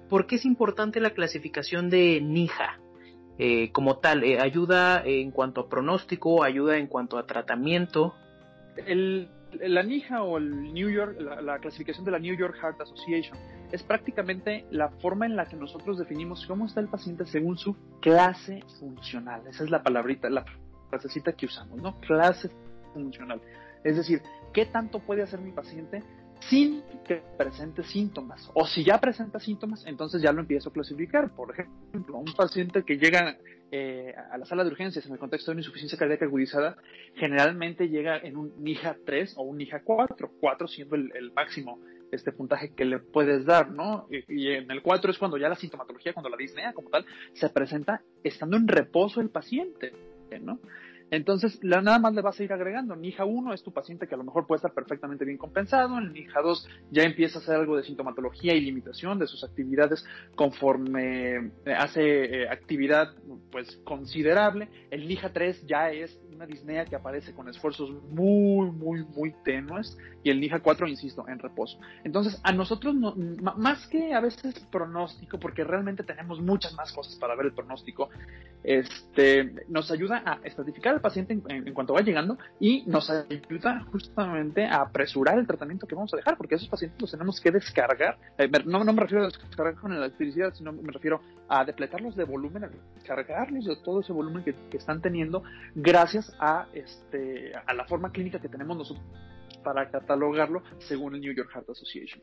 ¿por 0.07 0.27
qué 0.27 0.35
es 0.35 0.45
importante 0.45 0.99
la 0.99 1.11
clasificación 1.11 1.89
de 1.89 2.21
NIJA? 2.21 2.79
como 3.71 3.99
tal, 3.99 4.23
¿ayuda 4.41 5.03
en 5.05 5.29
cuanto 5.29 5.61
a 5.61 5.69
pronóstico, 5.69 6.43
ayuda 6.43 6.79
en 6.79 6.87
cuanto 6.87 7.19
a 7.19 7.27
tratamiento? 7.27 8.15
El, 8.87 9.29
la 9.53 9.83
NIJA 9.83 10.23
o 10.23 10.37
el 10.37 10.73
New 10.73 10.89
York, 10.89 11.17
la, 11.19 11.59
clasificación 11.59 12.05
de 12.05 12.11
la 12.11 12.19
New 12.19 12.35
York 12.35 12.55
Heart 12.61 12.81
Association 12.81 13.37
es 13.71 13.83
prácticamente 13.83 14.65
la 14.71 14.89
forma 14.89 15.25
en 15.25 15.35
la 15.35 15.45
que 15.45 15.55
nosotros 15.55 15.97
definimos 15.97 16.45
cómo 16.45 16.65
está 16.65 16.79
el 16.79 16.87
paciente 16.87 17.25
según 17.25 17.57
su 17.57 17.75
clase 18.01 18.63
funcional. 18.79 19.45
Esa 19.47 19.63
es 19.63 19.69
la 19.69 19.83
palabrita, 19.83 20.29
la 20.29 20.45
frasecita 20.89 21.33
que 21.33 21.45
usamos, 21.45 21.81
¿no? 21.81 21.99
Clase 22.01 22.49
funcional. 22.93 23.41
Es 23.83 23.97
decir, 23.97 24.21
¿qué 24.53 24.65
tanto 24.65 24.99
puede 24.99 25.23
hacer 25.23 25.39
mi 25.39 25.51
paciente 25.51 26.03
sin 26.49 26.83
que 27.05 27.21
presente 27.37 27.83
síntomas? 27.83 28.49
O 28.53 28.65
si 28.65 28.83
ya 28.83 28.99
presenta 28.99 29.39
síntomas, 29.39 29.85
entonces 29.85 30.21
ya 30.21 30.31
lo 30.31 30.41
empiezo 30.41 30.69
a 30.69 30.73
clasificar. 30.73 31.33
Por 31.35 31.51
ejemplo, 31.51 32.17
un 32.17 32.33
paciente 32.33 32.83
que 32.83 32.97
llega 32.97 33.37
eh, 33.69 34.13
a 34.31 34.37
la 34.37 34.45
sala 34.45 34.63
de 34.63 34.69
urgencias 34.69 35.05
en 35.05 35.11
el 35.11 35.19
contexto 35.19 35.51
de 35.51 35.55
una 35.55 35.61
insuficiencia 35.61 35.97
cardíaca 35.97 36.25
agudizada, 36.25 36.77
generalmente 37.15 37.89
llega 37.89 38.17
en 38.17 38.37
un 38.37 38.53
NIJA 38.63 38.97
3 39.05 39.33
o 39.35 39.43
un 39.43 39.57
NIJA 39.57 39.81
4, 39.83 40.31
4 40.39 40.67
siendo 40.69 40.95
el, 40.95 41.31
máximo 41.33 41.79
este 42.11 42.31
puntaje 42.31 42.73
que 42.73 42.85
le 42.85 42.99
puedes 42.99 43.45
dar, 43.45 43.69
¿no? 43.69 44.07
Y, 44.09 44.51
en 44.51 44.71
el 44.71 44.81
4 44.81 45.11
es 45.11 45.17
cuando 45.17 45.37
ya 45.37 45.49
la 45.49 45.55
sintomatología, 45.55 46.13
cuando 46.13 46.29
la 46.29 46.37
disnea 46.37 46.71
como 46.71 46.89
tal, 46.89 47.05
se 47.33 47.49
presenta 47.49 48.01
estando 48.23 48.55
en 48.55 48.69
reposo 48.69 49.19
el 49.19 49.29
paciente, 49.29 49.91
¿no? 50.41 50.59
Entonces, 51.09 51.59
la, 51.63 51.81
nada 51.81 51.99
más 51.99 52.13
le 52.13 52.21
vas 52.21 52.39
a 52.39 52.43
ir 52.43 52.51
agregando. 52.51 52.95
NIJA 52.95 53.25
1 53.25 53.53
es 53.53 53.63
tu 53.63 53.71
paciente 53.71 54.07
que 54.07 54.15
a 54.15 54.17
lo 54.17 54.23
mejor 54.23 54.45
puede 54.45 54.57
estar 54.57 54.73
perfectamente 54.73 55.25
bien 55.25 55.37
compensado. 55.37 55.97
En 55.97 56.11
NIJA 56.11 56.41
2 56.41 56.69
ya 56.91 57.03
empieza 57.03 57.39
a 57.39 57.41
hacer 57.41 57.55
algo 57.55 57.77
de 57.77 57.83
sintomatología 57.83 58.53
y 58.53 58.61
limitación 58.61 59.17
de 59.19 59.27
sus 59.27 59.43
actividades 59.43 60.05
conforme 60.35 61.51
eh, 61.65 61.73
hace 61.77 62.43
eh, 62.43 62.49
actividad 62.49 63.13
pues 63.51 63.77
considerable. 63.85 64.69
El 64.91 65.07
NIJA 65.07 65.31
3 65.31 65.65
ya 65.65 65.91
es 65.91 66.19
una 66.33 66.45
disnea 66.45 66.85
que 66.85 66.95
aparece 66.95 67.33
con 67.33 67.47
esfuerzos 67.49 67.89
muy, 68.09 68.69
muy, 68.71 69.03
muy 69.05 69.33
tenues. 69.43 69.97
Y 70.23 70.29
el 70.29 70.41
NIJA 70.41 70.59
4, 70.59 70.87
insisto, 70.87 71.25
en 71.27 71.39
reposo. 71.39 71.79
Entonces, 72.03 72.39
a 72.43 72.51
nosotros, 72.51 72.93
no, 72.95 73.15
más 73.15 73.87
que 73.87 74.13
a 74.13 74.19
veces 74.19 74.59
pronóstico, 74.71 75.39
porque 75.39 75.63
realmente 75.63 76.03
tenemos 76.03 76.41
muchas 76.41 76.73
más 76.73 76.91
cosas 76.91 77.15
para 77.15 77.35
ver 77.35 77.47
el 77.47 77.53
pronóstico, 77.53 78.09
este, 78.63 79.53
nos 79.69 79.89
ayuda 79.89 80.23
a 80.25 80.39
estratificar 80.43 80.96
al 80.97 81.01
paciente 81.01 81.33
en, 81.33 81.73
cuanto 81.73 81.93
va 81.93 82.01
llegando 82.01 82.37
y 82.59 82.83
nos 82.85 83.09
ayuda 83.09 83.85
justamente 83.91 84.65
a 84.65 84.81
apresurar 84.81 85.37
el 85.37 85.47
tratamiento 85.47 85.87
que 85.87 85.95
vamos 85.95 86.13
a 86.13 86.17
dejar, 86.17 86.37
porque 86.37 86.55
esos 86.55 86.67
pacientes 86.67 86.99
los 87.01 87.11
tenemos 87.11 87.39
que 87.39 87.51
descargar. 87.51 88.17
Eh, 88.37 88.49
no, 88.65 88.83
me 88.83 89.01
refiero 89.01 89.23
a 89.23 89.27
descargar 89.27 89.75
con 89.75 89.93
electricidad, 89.93 90.53
sino 90.53 90.73
me 90.73 90.91
refiero 90.91 91.21
a 91.47 91.63
depletarlos 91.63 92.15
de 92.15 92.23
volumen, 92.23 92.65
a 92.65 92.69
descargarlos 92.95 93.65
de 93.65 93.75
todo 93.77 94.01
ese 94.01 94.13
volumen 94.13 94.43
que, 94.43 94.55
están 94.77 95.01
teniendo 95.01 95.41
gracias 95.73 96.31
a, 96.39 96.67
este, 96.73 97.51
a 97.65 97.73
la 97.73 97.85
forma 97.85 98.11
clínica 98.11 98.39
que 98.39 98.47
tenemos 98.47 98.77
nosotros 98.77 99.03
para 99.63 99.89
catalogarlo 99.89 100.61
según 100.77 101.15
el 101.15 101.21
New 101.21 101.33
York 101.33 101.49
Heart 101.51 101.69
Association. 101.71 102.21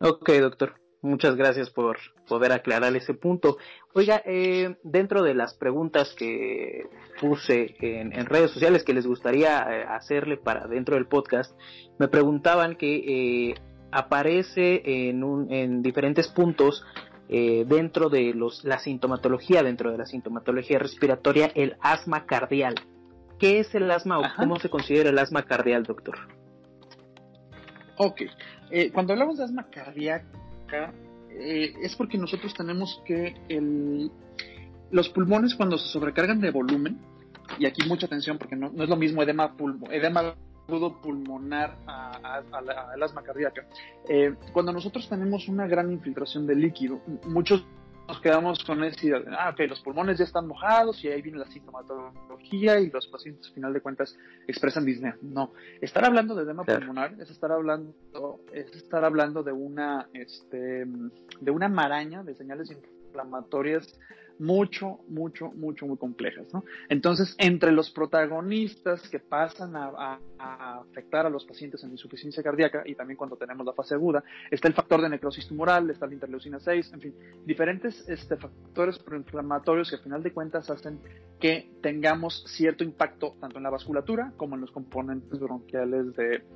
Ok, 0.00 0.30
doctor. 0.40 0.87
Muchas 1.00 1.36
gracias 1.36 1.70
por 1.70 1.96
poder 2.26 2.50
aclarar 2.50 2.94
ese 2.96 3.14
punto. 3.14 3.58
Oiga, 3.94 4.20
eh, 4.26 4.76
dentro 4.82 5.22
de 5.22 5.32
las 5.32 5.54
preguntas 5.54 6.12
que 6.18 6.86
puse 7.20 7.76
en, 7.80 8.26
redes 8.26 8.50
sociales 8.50 8.82
que 8.82 8.94
les 8.94 9.06
gustaría 9.06 9.60
eh, 9.60 9.84
hacerle 9.88 10.38
para 10.38 10.66
dentro 10.66 10.96
del 10.96 11.06
podcast, 11.06 11.56
me 12.00 12.08
preguntaban 12.08 12.74
que 12.74 13.50
eh, 13.50 13.54
aparece 13.92 15.08
en, 15.08 15.22
un, 15.22 15.52
en 15.52 15.82
diferentes 15.82 16.28
puntos 16.28 16.84
dentro 17.28 18.08
de 18.08 18.32
los, 18.32 18.64
la 18.64 18.78
sintomatología, 18.78 19.62
dentro 19.62 19.92
de 19.92 19.98
la 19.98 20.06
sintomatología 20.06 20.78
respiratoria, 20.78 21.52
el 21.54 21.76
asma 21.82 22.24
cardial. 22.24 22.74
¿Qué 23.38 23.58
es 23.58 23.74
el 23.74 23.90
asma 23.90 24.18
o 24.18 24.22
cómo 24.34 24.58
se 24.58 24.70
considera 24.70 25.10
el 25.10 25.18
asma 25.18 25.42
cardial, 25.42 25.82
doctor? 25.82 26.16
Ok, 27.98 28.22
cuando 28.94 29.12
hablamos 29.12 29.36
de 29.36 29.44
asma 29.44 29.66
eh, 31.30 31.74
es 31.82 31.96
porque 31.96 32.18
nosotros 32.18 32.54
tenemos 32.54 33.02
que 33.04 33.34
el, 33.48 34.10
los 34.90 35.08
pulmones 35.10 35.54
cuando 35.54 35.78
se 35.78 35.88
sobrecargan 35.88 36.40
de 36.40 36.50
volumen, 36.50 36.98
y 37.58 37.66
aquí 37.66 37.86
mucha 37.88 38.06
atención 38.06 38.38
porque 38.38 38.56
no, 38.56 38.70
es 38.82 38.88
lo 38.88 38.96
mismo 38.96 39.22
edema, 39.22 39.56
pulmo, 39.56 39.90
edema 39.90 40.34
pulmonar 41.02 41.78
a, 41.86 42.42
al 42.92 43.02
asma 43.02 43.22
cardíaca. 43.22 43.66
Eh, 44.06 44.34
cuando 44.52 44.70
nosotros 44.72 45.08
tenemos 45.08 45.48
una 45.48 45.66
gran 45.66 45.90
infiltración 45.90 46.46
de 46.46 46.54
líquido, 46.54 47.00
muchos 47.26 47.64
nos 48.06 48.20
quedamos 48.20 48.64
con 48.64 48.82
esa 48.84 49.06
idea 49.06 49.20
de, 49.20 49.36
ah, 49.38 49.50
ok, 49.50 49.60
los 49.68 49.80
pulmones 49.80 50.18
ya 50.18 50.24
están 50.24 50.46
mojados 50.46 51.04
y 51.04 51.08
ahí 51.08 51.20
viene 51.20 51.38
la 51.38 51.46
sintomatología 51.46 52.80
y 52.80 52.90
los 52.90 53.06
pacientes, 53.06 53.46
al 53.48 53.54
final 53.54 53.72
de 53.74 53.80
cuentas, 53.82 54.16
expresan 54.46 54.86
disnea. 54.86 55.16
No, 55.20 55.52
estar 55.82 56.04
hablando 56.04 56.34
de 56.34 56.44
edema 56.44 56.64
pulmonar 56.64 57.14
es 57.20 57.30
estar 57.30 57.52
hablando, 57.52 57.94
es 58.52 58.74
estar 58.74 59.04
hablando 59.04 59.42
de 59.42 59.52
una, 59.52 60.08
este, 60.12 60.86
de 61.40 61.50
una 61.50 61.68
maraña 61.68 62.22
de 62.22 62.34
señales 62.34 62.70
inflamatorias 62.70 63.98
mucho, 64.38 65.00
mucho, 65.08 65.50
mucho, 65.52 65.86
muy 65.86 65.96
complejas, 65.96 66.46
¿no? 66.52 66.64
Entonces, 66.88 67.34
entre 67.38 67.72
los 67.72 67.90
protagonistas 67.90 69.08
que 69.08 69.18
pasan 69.18 69.74
a, 69.76 70.18
afectar 70.38 71.26
a 71.26 71.30
los 71.30 71.44
pacientes 71.44 71.82
en 71.82 71.90
insuficiencia 71.90 72.42
cardíaca 72.42 72.82
y 72.86 72.94
también 72.94 73.16
cuando 73.16 73.36
tenemos 73.36 73.66
la 73.66 73.72
fase 73.72 73.94
aguda, 73.94 74.22
está 74.50 74.68
el 74.68 74.74
factor 74.74 75.02
de 75.02 75.08
necrosis 75.08 75.48
tumoral, 75.48 75.90
está 75.90 76.06
la 76.06 76.14
interleucina 76.14 76.60
6, 76.60 76.92
en 76.94 77.00
fin, 77.00 77.14
diferentes 77.44 78.08
este, 78.08 78.36
factores 78.36 78.98
proinflamatorios 79.00 79.90
que 79.90 79.96
al 79.96 80.02
final 80.02 80.22
de 80.22 80.32
cuentas 80.32 80.70
hacen 80.70 81.00
que 81.40 81.70
tengamos 81.82 82.44
cierto 82.46 82.84
impacto 82.84 83.36
tanto 83.40 83.58
en 83.58 83.62
la 83.62 83.70
vasculatura 83.70 84.32
como 84.36 84.54
en 84.54 84.60
los 84.60 84.70
componentes 84.70 85.38
bronquiales 85.38 86.06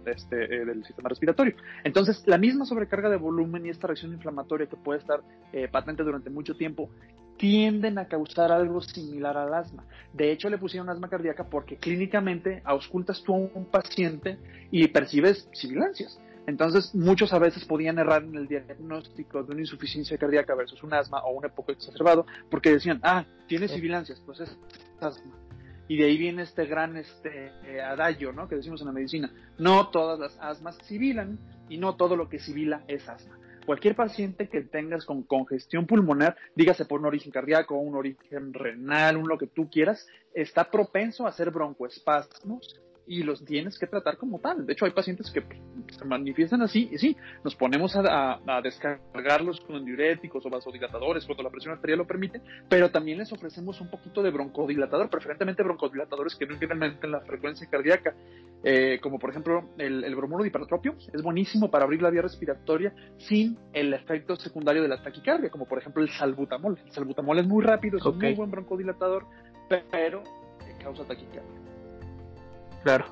este, 0.07 0.45
eh, 0.45 0.65
del 0.65 0.85
sistema 0.85 1.09
respiratorio. 1.09 1.55
Entonces, 1.85 2.23
la 2.27 2.39
misma 2.39 2.65
sobrecarga 2.65 3.09
de 3.09 3.17
volumen 3.17 3.67
y 3.67 3.71
esta 3.71 3.87
reacción 3.87 4.13
inflamatoria 4.13 4.67
que 4.67 4.77
puede 4.77 5.01
estar 5.01 5.23
eh, 5.53 5.69
patente 5.69 6.03
durante 6.03 6.31
mucho 6.31 6.57
tiempo 6.57 6.91
tienden 7.43 7.99
a 7.99 8.07
causar 8.07 8.53
algo 8.53 8.81
similar 8.81 9.37
al 9.37 9.53
asma. 9.53 9.85
De 10.13 10.31
hecho, 10.31 10.49
le 10.49 10.59
pusieron 10.59 10.89
asma 10.89 11.09
cardíaca 11.09 11.43
porque 11.51 11.77
clínicamente 11.77 12.63
auscultas 12.65 13.21
tú 13.25 13.35
a 13.35 13.37
un 13.37 13.65
paciente 13.65 14.39
y 14.71 14.87
percibes 14.87 15.49
sibilancias. 15.53 16.21
Entonces, 16.47 16.95
muchos 16.95 17.33
a 17.33 17.41
veces 17.41 17.65
podían 17.65 17.99
errar 17.99 18.23
en 18.23 18.37
el 18.37 18.47
diagnóstico 18.47 19.43
de 19.43 19.51
una 19.51 19.61
insuficiencia 19.61 20.17
cardíaca 20.19 20.55
versus 20.55 20.85
un 20.85 20.95
asma 20.95 21.21
o 21.25 21.33
un 21.33 21.45
época 21.45 21.73
exacerbado 21.73 22.27
porque 22.49 22.71
decían, 22.71 23.01
ah, 23.03 23.25
tiene 23.49 23.67
sibilancias, 23.67 24.23
pues 24.25 24.39
es 24.39 24.57
asma. 25.01 25.35
Y 25.89 25.97
de 25.97 26.05
ahí 26.05 26.17
viene 26.17 26.43
este 26.43 26.67
gran 26.67 26.97
este, 26.97 27.51
eh, 27.65 27.83
adagio 27.83 28.33
¿no? 28.33 28.49
que 28.49 28.55
decimos 28.55 28.81
en 28.83 28.87
la 28.87 28.93
medicina. 28.93 29.33
No 29.59 29.89
todas 29.89 30.17
las 30.21 30.39
asmas 30.39 30.79
sibilan 30.85 31.41
y 31.69 31.77
no 31.77 31.97
todo 31.97 32.15
lo 32.15 32.29
que 32.29 32.39
sibila 32.39 32.85
es 32.87 33.09
asma 33.09 33.42
cualquier 33.65 33.95
paciente 33.95 34.49
que 34.49 34.63
tengas 34.63 35.05
con 35.05 35.23
congestión 35.23 35.87
pulmonar, 35.87 36.37
dígase 36.55 36.85
por 36.85 37.01
un 37.01 37.07
origen 37.07 37.33
cardíaco, 37.33 37.77
un 37.77 37.97
origen 37.97 38.53
renal, 38.53 39.17
un 39.17 39.29
lo 39.29 39.39
que 39.39 39.47
tú 39.47 39.71
quieras, 39.71 40.07
está 40.35 40.71
propenso 40.71 41.27
a 41.27 41.31
hacer 41.31 41.51
broncoespasmos 41.51 42.81
y 43.13 43.23
los 43.23 43.45
tienes 43.45 43.79
que 43.79 43.87
tratar 43.87 44.17
como 44.17 44.39
tal. 44.39 44.65
De 44.65 44.73
hecho, 44.73 44.87
hay 44.87 44.93
pacientes 44.93 45.31
que 45.31 45.45
se 45.91 46.05
manifiestan 46.07 46.63
así 46.63 46.89
y 46.91 46.97
sí, 46.97 47.15
nos 47.45 47.55
ponemos 47.55 47.95
a, 47.95 48.41
descargarlos 48.63 49.61
con 49.61 49.85
diuréticos 49.85 50.47
o 50.47 50.49
vasodilatadores 50.49 51.27
cuando 51.27 51.43
la 51.43 51.51
presión 51.51 51.75
arterial 51.75 51.99
lo 51.99 52.07
permite, 52.07 52.41
pero 52.71 52.91
también 52.91 53.19
les 53.19 53.31
ofrecemos 53.31 53.79
un 53.83 53.91
poquito 53.91 54.23
de 54.23 54.31
broncodilatador, 54.31 55.11
preferentemente 55.11 55.63
broncodilatadores 55.63 56.37
que 56.37 56.47
no 56.47 56.55
incrementen 56.55 57.11
la 57.11 57.21
frecuencia 57.21 57.69
cardíaca, 57.69 58.15
eh, 58.65 58.99
como 59.03 59.19
por 59.19 59.29
ejemplo 59.29 59.69
el, 59.77 60.05
el 60.05 60.17
bromuro 60.17 60.43
de 60.43 60.49
hipertropio, 60.49 60.95
es 61.13 61.23
buenísimo 61.23 61.71
para 61.71 61.85
abrir 61.85 62.01
la 62.01 62.09
vía 62.09 62.23
respiratoria 62.23 62.95
sin 63.19 63.59
el 63.75 63.93
efecto 63.93 64.37
secundario 64.37 64.81
de 64.81 64.89
la 64.89 65.03
taquicardia, 65.03 65.51
como 65.51 65.67
por 65.67 65.79
ejemplo 65.79 66.03
el 66.03 66.09
salbutamol. 66.09 66.79
El 66.87 66.93
salbutamol 66.93 67.39
es 67.39 67.47
muy 67.47 67.63
rápido, 67.63 67.99
es 67.99 68.07
un 68.07 68.17
muy 68.17 68.35
buen 68.35 68.51
broncodilatador, 68.51 69.27
pero 69.69 70.23
causa 70.83 71.05
taquicardia. 71.05 71.72
Claro. 72.83 73.07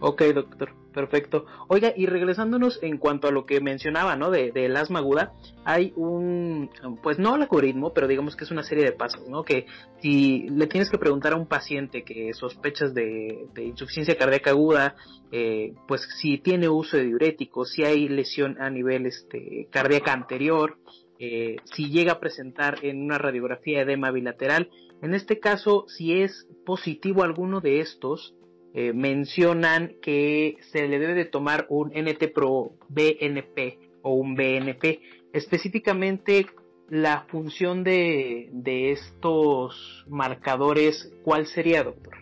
Ok, 0.00 0.22
doctor. 0.34 0.78
Perfecto. 0.92 1.44
Oiga, 1.68 1.92
y 1.94 2.06
regresándonos 2.06 2.82
en 2.82 2.98
cuanto 2.98 3.28
a 3.28 3.30
lo 3.30 3.46
que 3.46 3.60
mencionaba, 3.60 4.16
¿no? 4.16 4.30
De, 4.30 4.50
del 4.50 4.76
asma 4.76 4.98
aguda, 4.98 5.32
hay 5.64 5.92
un, 5.94 6.70
pues 7.04 7.20
no 7.20 7.34
algoritmo, 7.34 7.92
pero 7.92 8.08
digamos 8.08 8.34
que 8.34 8.42
es 8.42 8.50
una 8.50 8.64
serie 8.64 8.84
de 8.84 8.92
pasos, 8.92 9.28
¿no? 9.28 9.44
Que 9.44 9.66
si 10.00 10.48
le 10.48 10.66
tienes 10.66 10.90
que 10.90 10.98
preguntar 10.98 11.34
a 11.34 11.36
un 11.36 11.46
paciente 11.46 12.02
que 12.02 12.32
sospechas 12.32 12.94
de, 12.94 13.46
insuficiencia 13.58 14.16
cardíaca 14.16 14.50
aguda, 14.50 14.96
eh, 15.30 15.74
pues 15.86 16.02
si 16.20 16.38
tiene 16.38 16.68
uso 16.68 16.96
de 16.96 17.04
diuréticos, 17.04 17.70
si 17.70 17.84
hay 17.84 18.08
lesión 18.08 18.60
a 18.60 18.68
nivel 18.68 19.06
este, 19.06 19.68
cardíaca 19.70 20.12
anterior, 20.12 20.78
eh, 21.20 21.56
si 21.64 21.90
llega 21.90 22.14
a 22.14 22.20
presentar 22.20 22.84
en 22.84 23.02
una 23.02 23.18
radiografía 23.18 23.82
edema 23.82 24.10
bilateral, 24.10 24.70
en 25.00 25.14
este 25.14 25.38
caso, 25.38 25.84
si 25.86 26.22
es 26.22 26.48
positivo 26.66 27.22
alguno 27.22 27.60
de 27.60 27.78
estos, 27.78 28.34
eh, 28.74 28.92
mencionan 28.92 29.94
que 30.02 30.58
se 30.70 30.86
le 30.88 30.98
debe 30.98 31.14
de 31.14 31.24
tomar 31.24 31.66
un 31.70 31.88
NT 31.88 32.32
Pro 32.34 32.72
BNP 32.88 33.78
o 34.02 34.14
un 34.14 34.34
BNP. 34.34 35.00
Específicamente, 35.32 36.46
la 36.90 37.22
función 37.28 37.82
de, 37.82 38.50
estos 38.92 40.04
marcadores, 40.08 41.12
¿cuál 41.24 41.46
sería, 41.46 41.82
doctor? 41.82 42.18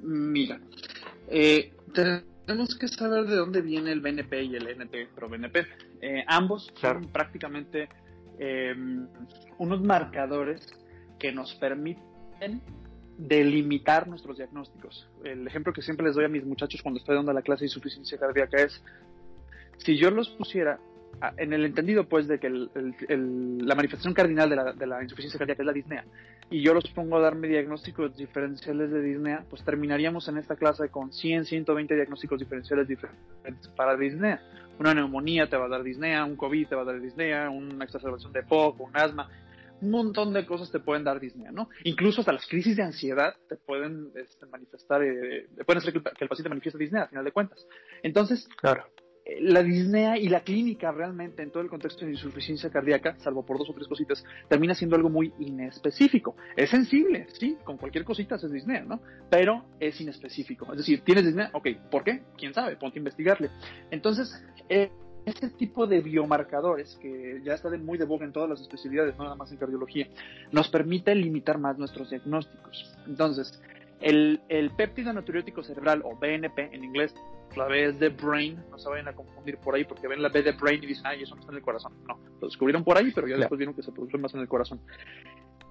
Mira, 0.00 0.60
eh, 1.28 1.72
tenemos 1.92 2.76
que 2.76 2.88
saber 2.88 3.24
de 3.26 3.36
dónde 3.36 3.62
viene 3.62 3.92
el 3.92 4.00
BNP 4.00 4.44
y 4.44 4.56
el 4.56 4.68
NT 4.78 5.14
Pro 5.14 5.28
BNP. 5.28 5.66
Eh, 6.00 6.24
ambos 6.26 6.72
son 6.80 7.08
prácticamente 7.12 7.88
unos 9.58 9.82
marcadores 9.82 10.66
que 11.20 11.30
nos 11.30 11.54
permiten 11.54 12.60
delimitar 13.28 14.08
nuestros 14.08 14.36
diagnósticos. 14.36 15.08
El 15.24 15.46
ejemplo 15.46 15.72
que 15.72 15.82
siempre 15.82 16.06
les 16.06 16.14
doy 16.14 16.24
a 16.24 16.28
mis 16.28 16.44
muchachos 16.44 16.82
cuando 16.82 16.98
estoy 16.98 17.16
dando 17.16 17.32
la 17.32 17.42
clase 17.42 17.60
de 17.60 17.66
insuficiencia 17.66 18.18
cardíaca 18.18 18.62
es, 18.62 18.82
si 19.78 19.96
yo 19.96 20.10
los 20.10 20.28
pusiera 20.30 20.78
en 21.36 21.52
el 21.52 21.64
entendido 21.64 22.08
pues 22.08 22.26
de 22.26 22.40
que 22.40 22.48
la 22.48 23.74
manifestación 23.74 24.14
cardinal 24.14 24.50
de 24.50 24.56
la, 24.56 24.72
de 24.72 24.86
la, 24.86 25.02
insuficiencia 25.02 25.38
cardíaca 25.38 25.62
es 25.62 25.66
la 25.66 25.72
disnea 25.72 26.04
y 26.50 26.62
yo 26.62 26.74
los 26.74 26.84
pongo 26.90 27.16
a 27.16 27.20
darme 27.20 27.48
diagnósticos 27.48 28.16
diferenciales 28.16 28.90
de 28.90 29.00
disnea, 29.00 29.44
pues 29.48 29.64
terminaríamos 29.64 30.28
en 30.28 30.38
esta 30.38 30.56
clase 30.56 30.88
con 30.88 31.12
100, 31.12 31.46
120 31.46 31.94
diagnósticos 31.94 32.38
diferenciales 32.38 32.88
diferentes 32.88 33.68
para 33.68 33.96
disnea. 33.96 34.42
Una 34.78 34.92
neumonía 34.92 35.48
te 35.48 35.56
va 35.56 35.66
a 35.66 35.68
dar 35.68 35.82
disnea, 35.82 36.24
un 36.24 36.36
COVID 36.36 36.68
te 36.68 36.74
va 36.74 36.82
a 36.82 36.84
dar 36.86 37.00
disnea, 37.00 37.48
una 37.48 37.84
exacerbación 37.84 38.32
de 38.32 38.42
POC, 38.42 38.80
un 38.80 38.90
asma, 38.94 39.30
un 39.82 39.90
montón 39.90 40.32
de 40.32 40.46
cosas 40.46 40.70
te 40.70 40.80
pueden 40.80 41.04
dar 41.04 41.20
disnea, 41.20 41.50
¿no? 41.50 41.68
Incluso 41.84 42.20
hasta 42.20 42.32
las 42.32 42.46
crisis 42.46 42.76
de 42.76 42.84
ansiedad 42.84 43.34
te 43.48 43.56
pueden 43.56 44.10
este, 44.14 44.46
manifestar, 44.46 45.02
eh, 45.02 45.48
pueden 45.66 45.78
hacer 45.78 45.92
que 45.92 45.98
el, 45.98 46.28
paciente 46.28 46.48
manifieste 46.48 46.78
disnea, 46.78 47.02
a 47.02 47.08
final 47.08 47.24
de 47.24 47.32
cuentas. 47.32 47.66
Entonces, 48.02 48.48
claro. 48.56 48.84
Eh, 49.24 49.40
la 49.40 49.62
disnea 49.62 50.16
y 50.18 50.28
la 50.28 50.40
clínica 50.40 50.90
realmente 50.90 51.42
en 51.42 51.50
todo 51.50 51.62
el 51.62 51.68
contexto 51.68 52.04
de 52.04 52.12
insuficiencia 52.12 52.70
cardíaca, 52.70 53.16
salvo 53.18 53.44
por 53.44 53.58
dos 53.58 53.70
o 53.70 53.74
tres 53.74 53.88
cositas, 53.88 54.24
termina 54.48 54.74
siendo 54.74 54.96
algo 54.96 55.10
muy 55.10 55.32
inespecífico. 55.40 56.36
Es 56.56 56.70
sensible, 56.70 57.26
sí, 57.32 57.56
con 57.64 57.76
cualquier 57.76 58.04
cosita 58.04 58.36
es 58.36 58.50
disnea, 58.50 58.82
¿no? 58.82 59.00
Pero 59.30 59.64
es 59.80 60.00
inespecífico. 60.00 60.70
Es 60.72 60.78
decir, 60.78 61.02
¿tienes 61.02 61.24
disnea? 61.24 61.50
Ok, 61.54 61.68
¿por 61.90 62.04
qué? 62.04 62.22
¿Quién 62.36 62.54
sabe? 62.54 62.76
Ponte 62.76 62.98
a 62.98 63.00
investigarle. 63.00 63.50
Entonces, 63.90 64.44
eh, 64.68 64.90
este 65.26 65.50
tipo 65.50 65.86
de 65.86 66.00
biomarcadores, 66.00 66.96
que 67.00 67.40
ya 67.44 67.54
está 67.54 67.70
de 67.70 67.78
muy 67.78 67.98
de 67.98 68.04
boga 68.04 68.24
en 68.24 68.32
todas 68.32 68.48
las 68.48 68.60
especialidades, 68.60 69.16
no 69.16 69.24
nada 69.24 69.36
más 69.36 69.50
en 69.52 69.58
cardiología, 69.58 70.08
nos 70.50 70.68
permite 70.68 71.14
limitar 71.14 71.58
más 71.58 71.78
nuestros 71.78 72.10
diagnósticos. 72.10 72.96
Entonces, 73.06 73.62
el, 74.00 74.40
el 74.48 74.70
péptido 74.70 75.12
natriurético 75.12 75.62
cerebral, 75.62 76.02
o 76.04 76.16
BNP 76.16 76.74
en 76.74 76.84
inglés, 76.84 77.14
la 77.56 77.66
B 77.66 77.84
es 77.84 77.98
de 78.00 78.08
brain, 78.08 78.58
no 78.70 78.78
se 78.78 78.88
vayan 78.88 79.08
a 79.08 79.12
confundir 79.14 79.58
por 79.58 79.74
ahí 79.74 79.84
porque 79.84 80.08
ven 80.08 80.22
la 80.22 80.28
B 80.28 80.42
de 80.42 80.52
brain 80.52 80.82
y 80.82 80.86
dicen, 80.86 81.06
ay, 81.06 81.22
eso 81.22 81.34
no 81.34 81.40
está 81.40 81.52
en 81.52 81.58
el 81.58 81.62
corazón. 81.62 81.92
No, 82.08 82.18
lo 82.40 82.48
descubrieron 82.48 82.82
por 82.82 82.96
ahí, 82.96 83.12
pero 83.14 83.28
ya 83.28 83.36
después 83.36 83.58
vieron 83.58 83.74
que 83.74 83.82
se 83.82 83.92
produce 83.92 84.18
más 84.18 84.34
en 84.34 84.40
el 84.40 84.48
corazón. 84.48 84.80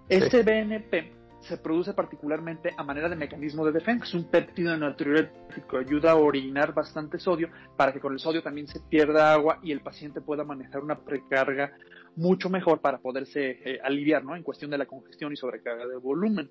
Este 0.08 0.44
BNP 0.44 1.21
se 1.42 1.58
produce 1.58 1.94
particularmente 1.94 2.74
a 2.78 2.84
manera 2.84 3.10
de 3.10 3.16
mecanismo 3.16 3.66
de 3.66 3.72
defensa. 3.72 4.06
Es 4.06 4.14
un 4.14 4.30
péptido 4.30 4.76
natriurético, 4.78 5.78
ayuda 5.78 6.12
a 6.12 6.16
orinar 6.16 6.74
bastante 6.74 7.20
sodio 7.20 7.50
para 7.76 7.92
que 7.92 8.00
con 8.00 8.14
el 8.14 8.20
sodio 8.20 8.44
también 8.44 8.68
se 8.68 8.80
pierda 8.80 9.34
agua 9.34 9.60
y 9.64 9.72
el 9.72 9.82
paciente 9.82 10.22
pueda 10.22 10.44
manejar 10.44 10.84
una 10.84 11.00
precarga 11.00 11.74
mucho 12.16 12.50
mejor 12.50 12.82
para 12.82 13.00
poderse 13.00 13.60
eh, 13.64 13.80
aliviar 13.84 14.24
¿no? 14.24 14.36
en 14.36 14.44
cuestión 14.44 14.72
de 14.72 14.78
la 14.78 14.86
congestión 14.86 15.34
y 15.34 15.36
sobrecarga 15.36 15.88
de 15.88 15.98
volumen. 15.98 16.50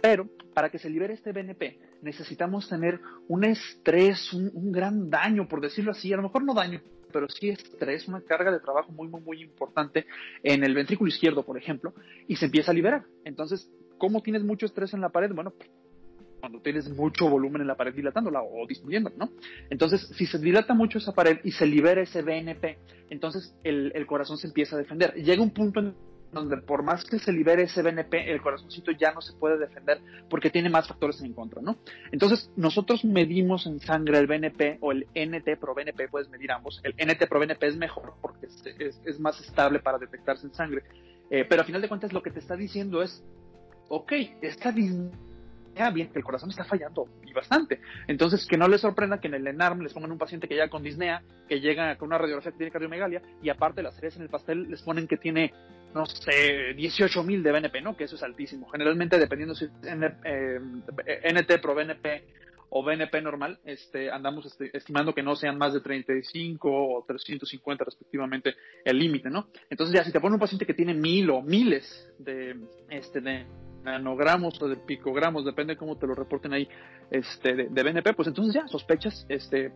Pero 0.00 0.28
para 0.54 0.70
que 0.70 0.78
se 0.78 0.90
libere 0.90 1.14
este 1.14 1.32
BNP 1.32 1.78
necesitamos 2.02 2.68
tener 2.68 3.00
un 3.26 3.44
estrés, 3.44 4.32
un, 4.32 4.50
un 4.54 4.70
gran 4.70 5.10
daño, 5.10 5.48
por 5.48 5.60
decirlo 5.60 5.90
así, 5.90 6.12
a 6.12 6.16
lo 6.16 6.22
mejor 6.22 6.44
no 6.44 6.54
daño, 6.54 6.80
pero 7.12 7.28
sí 7.28 7.48
estrés, 7.48 8.06
una 8.08 8.20
carga 8.20 8.52
de 8.52 8.60
trabajo 8.60 8.92
muy, 8.92 9.08
muy, 9.08 9.20
muy 9.20 9.42
importante 9.42 10.06
en 10.42 10.64
el 10.64 10.74
ventrículo 10.74 11.08
izquierdo, 11.08 11.44
por 11.44 11.58
ejemplo, 11.58 11.94
y 12.26 12.36
se 12.36 12.46
empieza 12.46 12.70
a 12.70 12.74
liberar. 12.74 13.04
Entonces, 13.24 13.70
¿Cómo 13.98 14.22
tienes 14.22 14.42
mucho 14.42 14.66
estrés 14.66 14.94
en 14.94 15.00
la 15.00 15.10
pared? 15.10 15.30
Bueno, 15.34 15.52
cuando 16.40 16.60
tienes 16.60 16.88
mucho 16.88 17.28
volumen 17.28 17.62
en 17.62 17.68
la 17.68 17.76
pared 17.76 17.94
dilatándola 17.94 18.42
o 18.42 18.66
disminuyéndola, 18.66 19.16
¿no? 19.18 19.30
Entonces, 19.70 20.08
si 20.16 20.26
se 20.26 20.38
dilata 20.38 20.74
mucho 20.74 20.98
esa 20.98 21.12
pared 21.12 21.38
y 21.44 21.52
se 21.52 21.66
libera 21.66 22.02
ese 22.02 22.22
BNP, 22.22 22.78
entonces 23.10 23.54
el, 23.64 24.06
corazón 24.06 24.38
se 24.38 24.46
empieza 24.46 24.76
a 24.76 24.78
defender. 24.78 25.14
Llega 25.14 25.42
un 25.42 25.50
punto 25.50 25.80
en 25.80 25.94
donde 26.32 26.58
por 26.58 26.82
más 26.82 27.04
que 27.04 27.18
se 27.18 27.32
libere 27.32 27.62
ese 27.62 27.82
BNP, 27.82 28.30
el 28.30 28.42
corazoncito 28.42 28.92
ya 28.92 29.12
no 29.12 29.22
se 29.22 29.32
puede 29.32 29.58
defender 29.58 29.98
porque 30.28 30.50
tiene 30.50 30.68
más 30.68 30.86
factores 30.86 31.20
en 31.22 31.32
contra, 31.32 31.62
¿no? 31.62 31.78
Entonces, 32.12 32.50
nosotros 32.56 33.04
medimos 33.04 33.66
en 33.66 33.80
sangre 33.80 34.18
el 34.18 34.26
BNP 34.26 34.78
o 34.80 34.92
el 34.92 35.06
NT 35.14 35.58
pro 35.58 35.74
BNP, 35.74 36.08
puedes 36.08 36.28
medir 36.28 36.52
ambos. 36.52 36.80
El 36.84 36.92
NT 36.92 37.28
pro 37.28 37.40
BNP 37.40 37.66
es 37.66 37.76
mejor 37.76 38.14
porque 38.20 38.46
es, 38.46 39.20
más 39.20 39.40
estable 39.40 39.80
para 39.80 39.98
detectarse 39.98 40.46
en 40.46 40.54
sangre. 40.54 40.82
Eh, 41.30 41.44
pero 41.48 41.62
a 41.62 41.64
final 41.64 41.82
de 41.82 41.88
cuentas 41.88 42.12
lo 42.12 42.22
que 42.22 42.30
te 42.30 42.38
está 42.38 42.56
diciendo 42.56 43.02
es 43.02 43.24
ok, 43.88 44.12
disnea 44.74 45.10
bien 45.92 46.10
que 46.10 46.18
el 46.18 46.24
corazón 46.24 46.50
está 46.50 46.64
fallando 46.64 47.08
y 47.24 47.32
bastante. 47.32 47.80
Entonces, 48.06 48.46
que 48.46 48.56
no 48.56 48.68
les 48.68 48.80
sorprenda 48.80 49.20
que 49.20 49.28
en 49.28 49.34
el 49.34 49.46
ENARM 49.46 49.80
les 49.82 49.92
pongan 49.92 50.12
un 50.12 50.18
paciente 50.18 50.48
que 50.48 50.54
llega 50.54 50.68
con 50.68 50.82
disnea, 50.82 51.22
que 51.48 51.60
llega 51.60 51.96
con 51.96 52.08
una 52.08 52.18
radiografía 52.18 52.52
que 52.52 52.58
tiene 52.58 52.72
cardiomegalia, 52.72 53.22
y 53.42 53.48
aparte 53.48 53.82
las 53.82 53.94
series 53.94 54.16
en 54.16 54.22
el 54.22 54.28
pastel 54.28 54.68
les 54.68 54.82
ponen 54.82 55.06
que 55.06 55.16
tiene, 55.16 55.52
no 55.94 56.04
sé, 56.06 56.74
18 56.74 57.22
mil 57.22 57.42
de 57.42 57.52
BNP, 57.52 57.80
¿no? 57.80 57.96
Que 57.96 58.04
eso 58.04 58.16
es 58.16 58.22
altísimo. 58.22 58.68
Generalmente, 58.70 59.18
dependiendo 59.18 59.54
si 59.54 59.66
es 59.66 59.70
eh, 60.24 60.60
NT 61.32 61.60
pro 61.62 61.74
BNP 61.74 62.24
o 62.70 62.82
BNP 62.82 63.22
normal, 63.22 63.58
este, 63.64 64.10
andamos 64.10 64.44
este, 64.46 64.76
estimando 64.76 65.14
que 65.14 65.22
no 65.22 65.36
sean 65.36 65.56
más 65.56 65.72
de 65.72 65.80
35 65.80 66.68
o 66.70 67.04
350 67.06 67.84
respectivamente 67.84 68.56
el 68.84 68.98
límite, 68.98 69.30
¿no? 69.30 69.48
Entonces 69.70 69.94
ya 69.94 70.04
si 70.04 70.12
te 70.12 70.20
pone 70.20 70.34
un 70.34 70.40
paciente 70.40 70.66
que 70.66 70.74
tiene 70.74 70.92
mil 70.92 71.30
o 71.30 71.40
miles 71.40 72.12
de, 72.18 72.56
este, 72.90 73.22
de 73.22 73.46
nanogramos 73.82 74.60
o 74.60 74.68
de 74.68 74.76
picogramos, 74.76 75.44
depende 75.44 75.74
de 75.74 75.78
cómo 75.78 75.96
te 75.96 76.06
lo 76.06 76.14
reporten 76.14 76.52
ahí, 76.52 76.68
este, 77.10 77.54
de, 77.54 77.68
de 77.68 77.82
BNP, 77.82 78.14
pues 78.14 78.28
entonces 78.28 78.54
ya 78.54 78.66
sospechas, 78.68 79.26
este, 79.28 79.72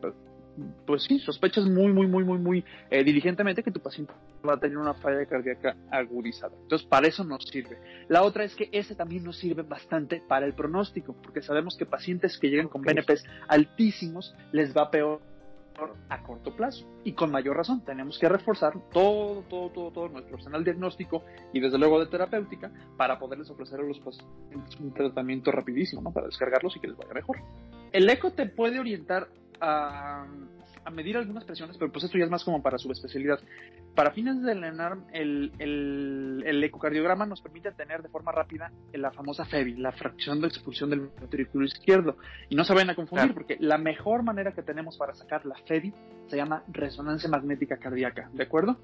pues 0.86 1.04
sí, 1.04 1.18
sospechas 1.20 1.64
muy, 1.64 1.92
muy, 1.92 2.06
muy, 2.06 2.24
muy, 2.24 2.38
muy 2.38 2.64
eh, 2.90 3.02
diligentemente 3.04 3.62
que 3.62 3.70
tu 3.70 3.80
paciente 3.80 4.12
va 4.46 4.54
a 4.54 4.60
tener 4.60 4.76
una 4.76 4.94
falla 4.94 5.24
cardíaca 5.26 5.76
agudizada. 5.90 6.54
Entonces, 6.62 6.86
para 6.86 7.06
eso 7.06 7.24
nos 7.24 7.44
sirve. 7.44 7.78
La 8.08 8.22
otra 8.22 8.44
es 8.44 8.54
que 8.54 8.68
ese 8.72 8.94
también 8.94 9.24
nos 9.24 9.38
sirve 9.38 9.62
bastante 9.62 10.22
para 10.28 10.44
el 10.44 10.54
pronóstico, 10.54 11.14
porque 11.22 11.42
sabemos 11.42 11.76
que 11.76 11.86
pacientes 11.86 12.38
que 12.38 12.50
llegan 12.50 12.68
con 12.68 12.82
BNPs 12.82 13.24
altísimos 13.48 14.34
les 14.52 14.76
va 14.76 14.90
peor 14.90 15.20
a 16.08 16.22
corto 16.22 16.54
plazo. 16.54 16.86
Y 17.04 17.12
con 17.12 17.30
mayor 17.30 17.56
razón, 17.56 17.84
tenemos 17.84 18.18
que 18.18 18.28
reforzar 18.28 18.74
todo, 18.92 19.42
todo, 19.48 19.70
todo, 19.70 19.90
todo 19.90 20.08
nuestro 20.08 20.36
arsenal 20.36 20.64
diagnóstico 20.64 21.24
y 21.52 21.60
desde 21.60 21.78
luego 21.78 21.98
de 22.00 22.06
terapéutica 22.06 22.70
para 22.96 23.18
poderles 23.18 23.50
ofrecer 23.50 23.80
a 23.80 23.82
los 23.82 23.98
pacientes 24.00 24.78
un 24.80 24.92
tratamiento 24.92 25.50
rapidísimo, 25.50 26.02
¿no? 26.02 26.12
Para 26.12 26.26
descargarlos 26.26 26.76
y 26.76 26.80
que 26.80 26.88
les 26.88 26.96
vaya 26.96 27.14
mejor. 27.14 27.38
El 27.92 28.08
eco 28.08 28.32
te 28.32 28.46
puede 28.46 28.78
orientar 28.78 29.28
a, 29.60 30.26
medir 30.90 31.16
algunas 31.16 31.44
presiones, 31.44 31.76
pero 31.78 31.92
pues 31.92 32.04
esto 32.04 32.18
ya 32.18 32.24
es 32.24 32.30
más 32.30 32.44
como 32.44 32.62
para 32.62 32.78
su 32.78 32.90
especialidad. 32.90 33.38
Para 33.94 34.12
fines 34.12 34.42
del 34.42 34.64
ENARM, 34.64 35.04
el, 35.12 35.52
el, 35.58 36.64
ecocardiograma 36.64 37.26
nos 37.26 37.40
permite 37.40 37.72
tener 37.72 38.02
de 38.02 38.08
forma 38.08 38.32
rápida 38.32 38.72
la 38.92 39.12
famosa 39.12 39.44
FEBI, 39.44 39.74
la 39.74 39.92
fracción 39.92 40.40
de 40.40 40.48
expulsión 40.48 40.90
del 40.90 41.08
ventrículo 41.20 41.64
izquierdo. 41.64 42.16
Y 42.48 42.56
no 42.56 42.64
se 42.64 42.72
vayan 42.72 42.90
a 42.90 42.94
confundir, 42.94 43.34
porque 43.34 43.56
la 43.60 43.78
mejor 43.78 44.22
manera 44.22 44.52
que 44.52 44.62
tenemos 44.62 44.96
para 44.96 45.14
sacar 45.14 45.44
la 45.46 45.56
FEBI 45.66 45.92
se 46.28 46.36
llama 46.36 46.64
resonancia 46.68 47.28
magnética 47.28 47.76
cardíaca, 47.76 48.30
¿de 48.32 48.42
acuerdo? 48.42 48.78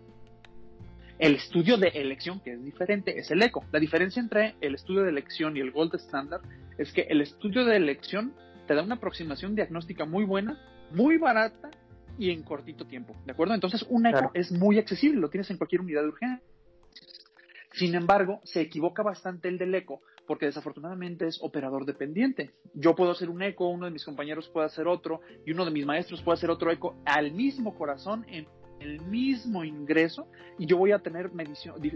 El 1.19 1.35
estudio 1.35 1.79
de 1.79 1.89
elección, 1.89 2.41
que 2.41 2.53
es 2.53 2.65
diferente, 2.65 3.19
es 3.19 3.31
el 3.31 3.43
eco. 3.43 3.65
La 3.73 3.81
diferencia 3.81 4.21
entre 4.21 4.55
el 4.61 4.77
estudio 4.77 5.03
de 5.03 5.11
elección 5.11 5.57
y 5.57 5.61
el 5.61 5.73
gold 5.73 5.95
standard 5.97 6.43
es 6.79 6.93
que 6.93 7.03
el 7.09 7.21
estudio 7.21 7.65
de 7.65 7.77
elección 7.77 8.33
te 8.69 8.75
da 8.75 8.85
una 8.85 8.97
aproximación 8.97 9.57
diagnóstica 9.57 10.05
muy 10.05 10.25
buena, 10.25 10.61
muy 10.93 11.19
barata 11.19 11.71
y 12.19 12.31
en 12.31 12.43
cortito 12.43 12.87
tiempo, 12.87 13.15
¿de 13.25 13.33
acuerdo? 13.33 13.55
Entonces 13.55 13.85
un 13.89 14.07
eco 14.07 14.31
es 14.35 14.51
muy 14.51 14.79
accesible, 14.79 15.21
lo 15.21 15.31
tienes 15.31 15.51
en 15.51 15.57
cualquier 15.57 15.81
unidad 15.81 16.03
de 16.03 16.09
urgencia. 16.09 16.47
Sin 17.73 17.95
embargo, 17.95 18.41
se 18.45 18.61
equivoca 18.61 19.03
bastante 19.03 19.49
el 19.49 19.57
del 19.57 19.75
eco 19.75 20.01
porque 20.27 20.47
desafortunadamente 20.47 21.27
es 21.27 21.39
operador 21.43 21.87
dependiente. 21.87 22.51
Yo 22.75 22.95
puedo 22.95 23.13
hacer 23.13 23.31
un 23.31 23.43
eco, 23.43 23.69
uno 23.69 23.87
de 23.87 23.93
mis 23.93 24.05
compañeros 24.05 24.49
puede 24.49 24.67
hacer 24.67 24.87
otro 24.87 25.23
y 25.47 25.53
uno 25.53 25.65
de 25.65 25.71
mis 25.71 25.87
maestros 25.87 26.23
puede 26.23 26.37
hacer 26.37 26.51
otro 26.51 26.71
eco 26.71 27.01
al 27.07 27.33
mismo 27.33 27.75
corazón 27.77 28.27
en 28.29 28.47
el 28.81 29.01
mismo 29.01 29.65
ingreso 29.65 30.27
y 30.59 30.67
yo 30.67 30.77
voy 30.77 30.93
a 30.93 30.99
tener 30.99 31.31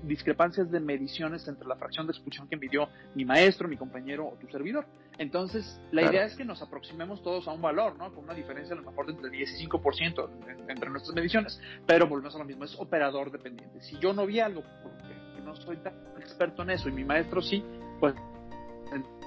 discrepancias 0.03 0.71
de 0.71 0.81
mediciones 0.81 1.47
entre 1.49 1.67
la 1.67 1.77
fracción 1.77 2.07
de 2.07 2.13
expulsión 2.13 2.49
que 2.49 2.57
midió 2.57 2.89
mi 3.15 3.25
maestro, 3.25 3.69
mi 3.69 3.77
compañero 3.77 4.29
o 4.29 4.37
tu 4.37 4.49
servidor. 4.49 4.87
Entonces, 5.19 5.81
la 5.91 6.03
idea 6.03 6.25
es 6.25 6.35
que 6.35 6.45
nos 6.45 6.63
aproximemos 6.63 7.23
todos 7.23 7.47
a 7.49 7.53
un 7.53 7.61
valor, 7.61 7.97
¿no? 7.99 8.13
Con 8.15 8.25
una 8.25 8.35
diferencia 8.35 8.75
a 8.75 8.79
lo 8.79 8.85
mejor 8.85 9.07
de 9.07 9.13
entre 9.13 9.31
10 9.31 9.61
y 9.61 9.67
5% 9.67 10.31
entre 10.69 10.91
nuestras 10.91 11.15
mediciones, 11.15 11.61
pero 11.87 12.07
volvemos 12.07 12.35
a 12.35 12.39
lo 12.39 12.45
mismo, 12.45 12.65
es 12.65 12.75
operador 12.79 13.31
dependiente. 13.31 13.81
Si 13.83 13.99
yo 13.99 14.13
no 14.13 14.27
vi 14.27 14.41
algo 14.41 14.63
porque 14.83 15.43
no 15.45 15.55
soy 15.57 15.77
tan 15.79 15.95
experto 16.19 16.63
en 16.63 16.71
eso 16.71 16.89
y 16.89 16.93
mi 16.93 17.05
maestro 17.05 17.43
sí, 17.43 17.63
pues 18.01 18.15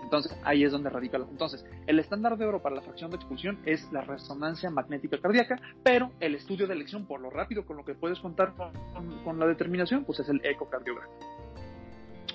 entonces, 0.06 0.38
ahí 0.44 0.64
es 0.64 0.72
donde 0.72 0.92
radica. 0.92 1.18
Entonces, 1.18 1.66
el 1.88 1.98
estándar 1.98 2.38
de 2.38 2.46
oro 2.46 2.62
para 2.62 2.76
la 2.76 2.82
fracción 2.82 3.10
de 3.10 3.18
expulsión 3.18 3.58
es 3.66 3.92
la 3.92 4.02
resonancia 4.02 4.70
magnética 4.70 5.20
cardíaca, 5.20 5.60
pero 5.84 6.12
el 6.20 6.36
estudio 6.36 6.68
de 6.68 6.76
elección, 6.76 7.08
por 7.08 7.20
lo 7.20 7.32
rápido 7.32 7.66
con 7.66 7.76
lo 7.76 7.84
que 7.84 7.96
puedes 7.96 8.20
contar 8.20 8.54
con, 9.24 9.40
la 9.40 9.48
determinación, 9.48 10.06
pues 10.06 10.20
es 10.20 10.30
el 10.30 10.46
ecocardiograma. 10.46 11.12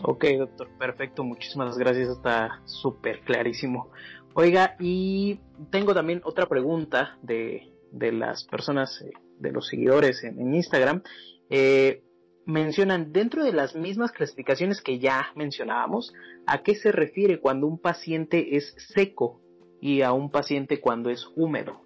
Ok, 0.02 0.24
doctor, 0.36 0.68
perfecto, 0.78 1.22
muchísimas 1.22 1.78
gracias, 1.78 2.08
está 2.08 2.60
súper 2.64 3.20
clarísimo. 3.20 3.90
Oiga, 4.34 4.74
y 4.80 5.38
tengo 5.70 5.94
también 5.94 6.22
otra 6.24 6.46
pregunta 6.46 7.18
de, 7.22 7.72
las 7.92 8.44
personas, 8.44 9.00
eh, 9.02 9.12
de 9.38 9.52
los 9.52 9.68
seguidores 9.68 10.24
en, 10.24 10.40
en 10.40 10.54
Instagram. 10.56 11.02
Eh, 11.50 12.02
mencionan 12.50 13.12
dentro 13.12 13.44
de 13.44 13.52
las 13.52 13.74
mismas 13.74 14.12
clasificaciones 14.12 14.80
que 14.80 14.98
ya 14.98 15.28
mencionábamos, 15.34 16.12
a 16.46 16.62
qué 16.62 16.74
se 16.74 16.92
refiere 16.92 17.40
cuando 17.40 17.66
un 17.66 17.78
paciente 17.78 18.56
es 18.56 18.74
seco 18.94 19.40
y 19.80 20.02
a 20.02 20.12
un 20.12 20.30
paciente 20.30 20.80
cuando 20.80 21.10
es 21.10 21.26
húmedo. 21.36 21.80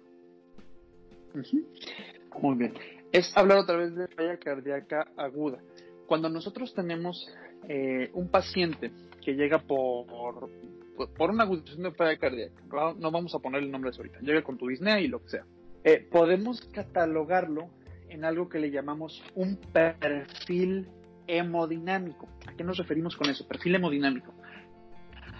Muy 2.41 2.55
bien. 2.55 2.73
Es 3.11 3.35
hablar 3.37 3.59
otra 3.59 3.77
vez 3.77 3.95
de 3.95 4.07
falla 4.09 4.37
cardíaca 4.37 5.07
aguda. 5.15 5.59
Cuando 6.07 6.29
nosotros 6.29 6.73
tenemos 6.73 7.27
eh, 7.67 8.09
un 8.13 8.29
paciente 8.29 8.91
que 9.23 9.33
llega 9.33 9.59
por, 9.59 10.05
por 11.17 11.29
una 11.29 11.43
agudización 11.43 11.83
de 11.83 11.91
falla 11.91 12.17
cardíaca, 12.17 12.61
no 12.99 13.11
vamos 13.11 13.33
a 13.33 13.39
poner 13.39 13.63
el 13.63 13.71
nombre 13.71 13.91
de 13.91 13.97
ahorita, 13.97 14.19
llega 14.19 14.43
con 14.43 14.57
tu 14.57 14.67
disnea 14.67 14.99
y 14.99 15.07
lo 15.07 15.21
que 15.21 15.29
sea, 15.29 15.45
eh, 15.83 16.07
podemos 16.11 16.61
catalogarlo 16.73 17.69
en 18.09 18.25
algo 18.25 18.49
que 18.49 18.59
le 18.59 18.71
llamamos 18.71 19.23
un 19.35 19.57
perfil 19.57 20.89
hemodinámico. 21.27 22.27
¿A 22.47 22.53
qué 22.53 22.63
nos 22.63 22.77
referimos 22.77 23.15
con 23.15 23.29
eso? 23.29 23.47
Perfil 23.47 23.75
hemodinámico. 23.75 24.33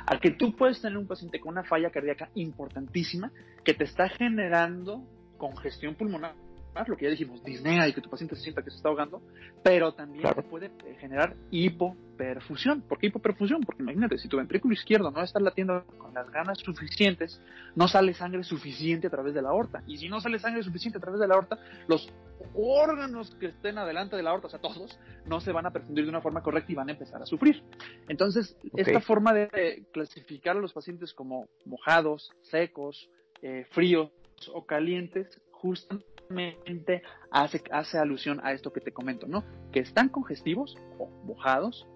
A 0.08 0.20
que 0.20 0.32
tú 0.32 0.56
puedes 0.56 0.82
tener 0.82 0.98
un 0.98 1.08
paciente 1.08 1.40
con 1.40 1.54
una 1.54 1.64
falla 1.64 1.90
cardíaca 1.90 2.30
importantísima 2.36 3.32
que 3.64 3.74
te 3.74 3.86
está 3.86 4.10
generando 4.10 5.04
congestión 5.38 5.96
pulmonar 5.96 6.45
lo 6.88 6.98
que 6.98 7.06
ya 7.06 7.12
dijimos, 7.12 7.44
disnea 7.44 7.88
y 7.88 7.94
que 7.94 8.02
tu 8.02 8.10
paciente 8.10 8.36
se 8.36 8.44
sienta 8.44 8.62
que 8.62 8.70
se 8.70 8.78
está 8.78 8.90
ahogando, 8.90 9.22
pero 9.64 9.94
también 9.94 10.28
puede 10.50 10.68
eh, 10.68 10.96
generar 11.00 11.36
hipoperfusión. 11.52 12.82
¿Por 12.82 13.00
qué 13.00 13.08
hipoperfusión? 13.08 13.62
Porque 13.62 13.84
imagínate, 13.84 14.18
si 14.18 14.28
tu 14.28 14.38
ventrículo 14.38 14.74
izquierdo 14.74 15.10
no 15.12 15.24
está 15.24 15.40
latiendo 15.40 15.86
con 15.98 16.14
las 16.14 16.30
ganas 16.32 16.60
suficientes, 16.60 17.42
no 17.76 17.88
sale 17.88 18.14
sangre 18.14 18.44
suficiente 18.44 19.08
a 19.08 19.10
través 19.10 19.34
de 19.34 19.42
la 19.42 19.50
aorta. 19.50 19.84
Y 19.88 19.98
si 19.98 20.10
no 20.10 20.20
sale 20.20 20.40
sangre 20.40 20.64
suficiente 20.64 20.98
a 20.98 21.02
través 21.02 21.20
de 21.20 21.28
la 21.28 21.36
aorta, 21.36 21.58
los 21.88 22.12
órganos 22.54 23.34
que 23.36 23.48
estén 23.48 23.78
adelante 23.78 24.16
de 24.16 24.24
la 24.24 24.32
aorta, 24.32 24.48
o 24.48 24.50
sea, 24.50 24.60
todos, 24.60 25.00
no 25.26 25.40
se 25.40 25.52
van 25.52 25.66
a 25.66 25.72
perfundir 25.72 26.04
de 26.04 26.10
una 26.10 26.22
forma 26.22 26.44
correcta 26.44 26.72
y 26.72 26.76
van 26.76 26.90
a 26.90 26.94
empezar 26.94 27.22
a 27.22 27.26
sufrir. 27.26 27.64
Entonces, 28.08 28.58
esta 28.76 29.00
forma 29.00 29.34
de 29.34 29.86
clasificar 29.92 30.58
a 30.58 30.60
los 30.60 30.74
pacientes 30.74 31.14
como 31.14 31.48
mojados, 31.66 32.32
secos, 32.42 33.10
eh, 33.42 33.66
fríos 33.72 34.12
o 34.54 34.66
calientes, 34.66 35.42
justamente 35.66 37.02
hace, 37.32 37.64
hace 37.72 37.98
alusión 37.98 38.40
a 38.44 38.54
esto 38.54 38.72
que 38.72 38.82
te 38.82 38.92
comento, 38.92 39.28
¿no? 39.28 39.44
Que 39.72 39.80
están 39.80 40.10
congestivos 40.10 40.78
o 41.00 41.10
mojados, 41.26 41.88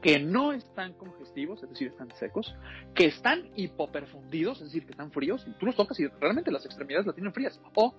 que 0.00 0.18
no 0.18 0.52
están 0.52 0.94
congestivos, 0.94 1.62
es 1.62 1.68
decir, 1.68 1.88
están 1.88 2.10
secos, 2.16 2.54
que 2.94 3.04
están 3.04 3.50
hipoperfundidos, 3.54 4.58
es 4.60 4.68
decir, 4.68 4.84
que 4.84 4.92
están 4.92 5.12
fríos, 5.12 5.46
y 5.46 5.52
tú 5.58 5.66
los 5.66 5.76
tocas 5.76 6.00
y 6.00 6.06
realmente 6.08 6.50
las 6.50 6.64
extremidades 6.64 7.06
las 7.06 7.14
tienen 7.14 7.34
frías, 7.34 7.60
o 7.74 7.94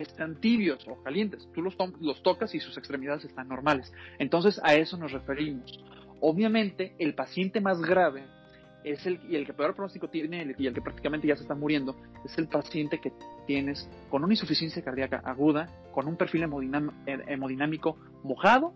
están 0.00 0.40
tibios 0.40 0.86
o 0.88 1.00
calientes, 1.02 1.48
tú 1.54 1.62
los, 1.62 1.76
los 2.00 2.22
tocas 2.22 2.54
y 2.54 2.60
sus 2.60 2.76
extremidades 2.76 3.24
están 3.24 3.48
normales. 3.48 3.92
Entonces 4.18 4.60
a 4.64 4.74
eso 4.74 4.96
nos 4.96 5.12
referimos. 5.12 5.78
Obviamente, 6.20 6.94
el 6.98 7.14
paciente 7.14 7.60
más 7.60 7.80
grave 7.80 8.26
es 8.84 9.04
el, 9.06 9.20
y 9.28 9.36
el 9.36 9.46
que 9.46 9.52
peor 9.52 9.74
pronóstico 9.74 10.08
tiene 10.08 10.54
y 10.58 10.66
el 10.66 10.74
que 10.74 10.80
prácticamente 10.80 11.26
ya 11.26 11.36
se 11.36 11.42
está 11.42 11.54
muriendo, 11.54 11.96
es 12.24 12.36
el 12.38 12.48
paciente 12.48 13.00
que 13.00 13.12
tienes 13.46 13.88
con 14.08 14.24
una 14.24 14.32
insuficiencia 14.32 14.82
cardíaca 14.82 15.22
aguda, 15.24 15.68
con 15.92 16.06
un 16.06 16.16
perfil 16.16 16.44
hemodinámico 17.04 17.96
mojado 18.22 18.74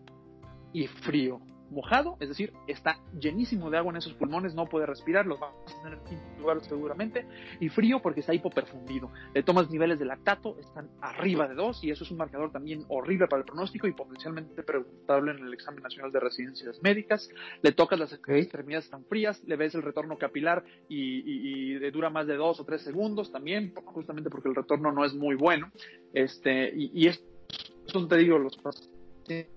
y 0.73 0.87
frío 0.87 1.40
mojado, 1.74 2.16
es 2.20 2.28
decir, 2.28 2.52
está 2.66 2.98
llenísimo 3.18 3.70
de 3.70 3.78
agua 3.78 3.92
en 3.92 3.98
esos 3.98 4.14
pulmones, 4.14 4.54
no 4.54 4.66
puede 4.66 4.87
respirar, 4.87 5.26
lo 5.26 5.37
vamos 5.38 5.60
a 5.72 5.82
tener 5.82 5.98
en 6.10 6.38
lugar 6.38 6.60
seguramente, 6.62 7.26
y 7.60 7.68
frío 7.68 8.00
porque 8.00 8.20
está 8.20 8.32
hipoperfundido. 8.32 9.10
Le 9.34 9.42
tomas 9.42 9.70
niveles 9.70 9.98
de 9.98 10.04
lactato, 10.04 10.56
están 10.58 10.88
arriba 11.00 11.48
de 11.48 11.54
2 11.54 11.84
y 11.84 11.90
eso 11.90 12.04
es 12.04 12.10
un 12.10 12.18
marcador 12.18 12.52
también 12.52 12.84
horrible 12.88 13.26
para 13.26 13.40
el 13.40 13.46
pronóstico 13.46 13.87
y 13.87 13.92
potencialmente 13.92 14.62
preguntable 14.62 15.32
en 15.32 15.46
el 15.46 15.52
examen 15.52 15.82
nacional 15.82 16.12
de 16.12 16.20
residencias 16.20 16.80
médicas. 16.82 17.28
Le 17.62 17.72
tocas 17.72 17.98
las 17.98 18.12
extremidades 18.12 18.88
tan 18.88 19.04
frías, 19.04 19.42
le 19.44 19.56
ves 19.56 19.74
el 19.74 19.82
retorno 19.82 20.16
capilar 20.16 20.64
y, 20.88 21.74
dura 21.90 22.10
más 22.10 22.26
de 22.26 22.37
2 22.37 22.60
o 22.60 22.64
3 22.64 22.80
segundos 22.80 23.30
también, 23.30 23.74
justamente 23.84 24.30
porque 24.30 24.48
el 24.48 24.54
retorno 24.54 24.92
no 24.92 25.04
es 25.04 25.14
muy 25.14 25.34
bueno. 25.37 25.70
Este, 26.12 26.72
y, 26.74 26.90
y 26.94 27.08
esto, 27.08 28.08
te 28.08 28.16
digo, 28.16 28.38
los 28.38 28.56
pacientes 28.56 29.48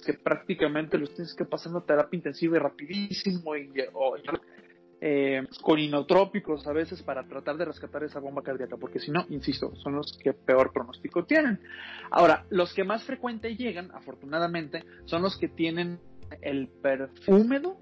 que 0.00 0.14
prácticamente 0.14 0.98
los 0.98 1.14
tienes 1.14 1.34
que 1.34 1.44
pasar 1.44 1.72
una 1.72 1.84
terapia 1.84 2.16
intensiva 2.16 2.56
y 2.56 2.60
rapidísimo 2.60 3.56
y, 3.56 3.70
eh, 5.00 5.46
con 5.62 5.78
inotrópicos 5.78 6.66
a 6.66 6.72
veces 6.72 7.02
para 7.02 7.24
tratar 7.24 7.56
de 7.56 7.64
rescatar 7.64 8.04
esa 8.04 8.20
bomba 8.20 8.42
cardíaca, 8.42 8.76
porque 8.76 8.98
si 8.98 9.10
no, 9.10 9.24
insisto, 9.30 9.74
son 9.76 9.94
los 9.94 10.18
que 10.22 10.34
peor 10.34 10.72
pronóstico 10.72 11.24
tienen. 11.24 11.58
Ahora, 12.10 12.44
los 12.50 12.74
que 12.74 12.84
más 12.84 13.02
frecuente 13.04 13.56
llegan, 13.56 13.90
afortunadamente, 13.92 14.84
son 15.06 15.22
los 15.22 15.38
que 15.38 15.48
tienen 15.48 15.98
el 16.42 16.68
perfil 16.68 17.34
húmedo, 17.34 17.76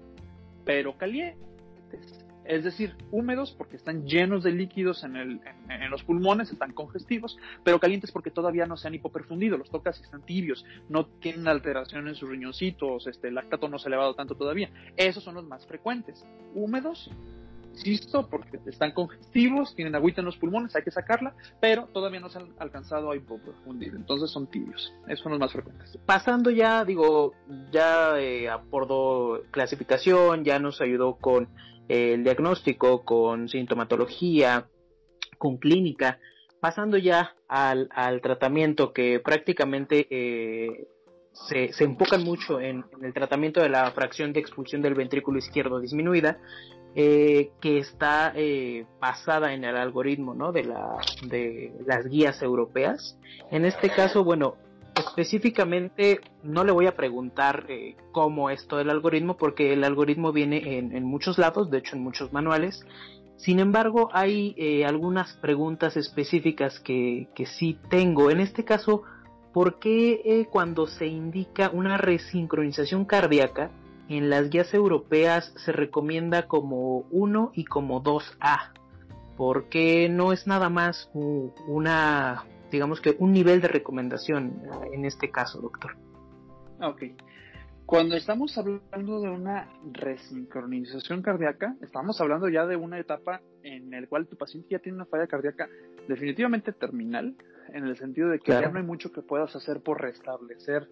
pero 0.65 0.97
calientes. 0.97 2.28
Es 2.49 2.63
decir, 2.63 2.95
húmedos 3.11 3.51
porque 3.55 3.75
están 3.75 4.07
llenos 4.07 4.43
de 4.43 4.51
líquidos 4.51 5.03
en, 5.03 5.15
el, 5.15 5.39
en, 5.69 5.91
los 5.91 6.03
pulmones, 6.03 6.51
están 6.51 6.73
congestivos, 6.73 7.37
pero 7.63 7.79
calientes 7.79 8.11
porque 8.11 8.31
todavía 8.31 8.65
no 8.65 8.75
se 8.75 8.87
han 8.87 8.95
hipoperfundido, 8.95 9.55
los 9.55 9.69
tocas 9.69 9.99
y 9.99 10.03
están 10.03 10.25
tibios, 10.25 10.65
no 10.89 11.05
tienen 11.05 11.47
alteración 11.47 12.07
en 12.07 12.15
sus 12.15 12.27
riñoncitos, 12.27 13.05
este, 13.05 13.27
el 13.27 13.35
lactato 13.35 13.69
no 13.69 13.77
se 13.77 13.87
ha 13.87 13.89
elevado 13.89 14.15
tanto 14.15 14.33
todavía. 14.33 14.71
Esos 14.97 15.23
son 15.23 15.35
los 15.35 15.45
más 15.45 15.67
frecuentes. 15.67 16.25
Húmedos, 16.55 17.11
insisto, 17.75 18.27
porque 18.27 18.59
están 18.65 18.93
congestivos, 18.93 19.75
tienen 19.75 19.93
agüita 19.93 20.21
en 20.21 20.25
los 20.25 20.37
pulmones, 20.37 20.75
hay 20.75 20.81
que 20.81 20.89
sacarla, 20.89 21.35
pero 21.61 21.85
todavía 21.93 22.19
no 22.19 22.29
se 22.29 22.39
han 22.39 22.47
alcanzado 22.57 23.11
a 23.11 23.15
hipoperfundir, 23.15 23.93
entonces 23.93 24.31
son 24.31 24.47
tibios. 24.47 24.91
Esos 25.07 25.19
son 25.19 25.33
los 25.33 25.39
más 25.39 25.51
frecuentes. 25.51 25.99
Pasando 26.03 26.49
ya, 26.49 26.83
digo, 26.83 27.35
ya 27.71 28.19
eh, 28.19 28.49
abordó 28.49 29.43
clasificación, 29.51 30.43
ya 30.43 30.57
nos 30.57 30.81
ayudó 30.81 31.13
con 31.17 31.47
el 31.89 32.23
diagnóstico, 32.23 33.03
con 33.03 33.49
sintomatología, 33.49 34.67
con 35.37 35.57
clínica, 35.57 36.19
pasando 36.59 36.97
ya 36.97 37.35
al, 37.47 37.89
al 37.91 38.21
tratamiento 38.21 38.93
que 38.93 39.19
prácticamente 39.19 40.07
eh, 40.09 40.87
se, 41.33 41.73
se, 41.73 41.83
enfocan 41.83 42.23
mucho 42.23 42.59
en, 42.59 42.85
el 43.01 43.13
tratamiento 43.13 43.61
de 43.61 43.69
la 43.69 43.89
fracción 43.91 44.33
de 44.33 44.39
expulsión 44.39 44.81
del 44.81 44.93
ventrículo 44.93 45.39
izquierdo 45.39 45.79
disminuida, 45.79 46.39
eh, 46.95 47.51
que 47.61 47.77
está 47.77 48.33
eh, 48.35 48.85
basada 48.99 49.53
en 49.53 49.63
el 49.63 49.77
algoritmo 49.77 50.33
¿no? 50.33 50.51
de, 50.51 50.63
la, 50.63 50.97
de 51.23 51.71
las 51.85 52.05
guías 52.05 52.41
europeas. 52.41 53.17
En 53.51 53.65
este 53.65 53.89
caso, 53.89 54.23
bueno, 54.23 54.55
específicamente 54.99 56.19
no 56.43 56.63
le 56.63 56.71
voy 56.71 56.87
a 56.87 56.95
preguntar 56.95 57.65
eh, 57.69 57.95
cómo 58.11 58.49
es 58.49 58.67
todo 58.67 58.79
el 58.79 58.89
algoritmo, 58.89 59.37
porque 59.37 59.73
el 59.73 59.83
algoritmo 59.83 60.31
viene 60.31 60.77
en, 60.77 60.95
en, 60.95 61.03
muchos 61.03 61.37
lados, 61.37 61.69
de 61.69 61.79
hecho 61.79 61.95
en 61.95 62.03
muchos 62.03 62.31
manuales. 62.33 62.85
Sin 63.37 63.59
embargo, 63.59 64.09
hay 64.11 64.53
eh, 64.57 64.85
algunas 64.85 65.33
preguntas 65.37 65.95
específicas 65.95 66.79
que, 66.79 67.29
que 67.35 67.45
sí 67.45 67.79
tengo. 67.89 68.31
En 68.31 68.41
este 68.41 68.65
caso, 68.65 69.03
¿por 69.53 69.79
qué 69.79 70.21
eh, 70.25 70.47
cuando 70.51 70.87
se 70.87 71.07
indica 71.07 71.69
una 71.73 71.97
resincronización 71.97 73.05
cardíaca, 73.05 73.71
en 74.09 74.29
las 74.29 74.49
guías 74.49 74.73
europeas 74.73 75.53
se 75.55 75.71
recomienda 75.71 76.47
como 76.47 77.05
1 77.11 77.51
y 77.53 77.63
como 77.63 78.03
2A? 78.03 78.73
¿Por 79.37 79.69
qué 79.69 80.09
no 80.09 80.33
es 80.33 80.45
nada 80.45 80.69
más 80.69 81.09
una, 81.13 82.43
digamos 82.71 83.01
que 83.01 83.15
un 83.19 83.31
nivel 83.31 83.61
de 83.61 83.67
recomendación 83.67 84.61
en 84.91 85.05
este 85.05 85.31
caso, 85.31 85.61
doctor? 85.61 85.95
Ok. 86.81 87.03
Cuando 87.85 88.15
estamos 88.15 88.55
hablando 88.55 89.19
de 89.19 89.29
una 89.29 89.67
resincronización 89.91 91.23
cardíaca, 91.23 91.75
estamos 91.81 92.21
hablando 92.21 92.47
ya 92.47 92.67
de 92.67 92.75
una 92.75 92.99
etapa 92.99 93.41
en 93.63 93.89
la 93.89 94.05
cual 94.05 94.27
tu 94.27 94.37
paciente 94.37 94.69
ya 94.69 94.79
tiene 94.79 94.97
una 94.97 95.07
falla 95.07 95.25
cardíaca 95.25 95.67
definitivamente 96.07 96.71
terminal, 96.71 97.35
en 97.73 97.85
el 97.85 97.97
sentido 97.97 98.29
de 98.29 98.37
que 98.37 98.45
claro. 98.45 98.67
ya 98.67 98.71
no 98.73 98.77
hay 98.77 98.85
mucho 98.85 99.11
que 99.11 99.23
puedas 99.23 99.55
hacer 99.55 99.81
por 99.81 100.01
restablecer 100.01 100.87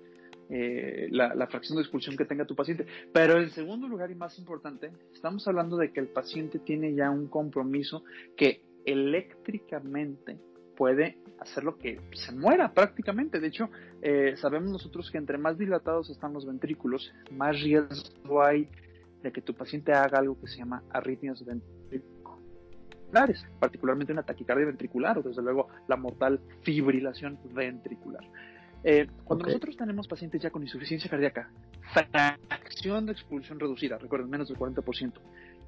eh, 0.50 1.08
la, 1.12 1.36
la, 1.36 1.46
fracción 1.48 1.76
de 1.76 1.84
expulsión 1.84 2.18
que 2.18 2.26
tenga 2.26 2.46
tu 2.46 2.56
paciente. 2.56 2.88
Pero 3.14 3.40
en 3.40 3.52
segundo 3.52 3.88
lugar 3.88 4.10
y 4.10 4.16
más 4.16 4.40
importante, 4.40 4.92
estamos 5.14 5.48
hablando 5.48 5.78
de 5.78 5.92
que 5.92 6.00
el 6.00 6.08
paciente 6.08 6.58
tiene 6.58 6.96
ya 6.96 7.12
un 7.12 7.28
compromiso 7.28 8.04
que 8.36 8.64
eléctricamente 8.86 10.40
puede 10.78 11.18
hacer 11.40 11.64
lo 11.64 11.78
que 11.78 12.00
se 12.14 12.32
muera 12.32 12.74
prácticamente. 12.74 13.40
De 13.40 13.48
hecho, 13.48 13.70
eh, 14.02 14.36
sabemos 14.38 14.72
nosotros 14.72 15.10
que 15.12 15.18
entre 15.18 15.38
más 15.38 15.58
dilatados 15.58 16.10
están 16.10 16.34
los 16.34 16.46
ventrículos, 16.46 17.12
más 17.32 17.60
riesgo 17.62 18.44
hay 18.44 18.70
de 19.24 19.32
que 19.32 19.42
tu 19.42 19.54
paciente 19.54 19.92
haga 19.92 20.20
algo 20.20 20.40
que 20.40 20.48
se 20.48 20.58
llama 20.58 20.84
arritmias 20.92 21.44
ventriculares, 21.44 23.46
particularmente 23.60 24.14
una 24.14 24.24
taquicardia 24.24 24.68
ventricular 24.68 25.18
o 25.18 25.24
desde 25.24 25.42
luego 25.42 25.68
la 25.88 25.98
mortal 25.98 26.40
fibrilación 26.62 27.40
ventricular. 27.54 28.24
Eh, 28.84 29.08
cuando 29.24 29.44
okay. 29.44 29.56
nosotros 29.56 29.76
tenemos 29.76 30.08
pacientes 30.08 30.42
ya 30.42 30.52
con 30.52 30.62
insuficiencia 30.62 31.10
cardíaca, 31.10 31.50
fracción 31.94 33.08
de 33.08 33.14
expulsión 33.14 33.60
reducida, 33.60 33.98
recuerden, 33.98 34.30
menos 34.30 34.50
del 34.50 34.58
40%, 34.58 35.14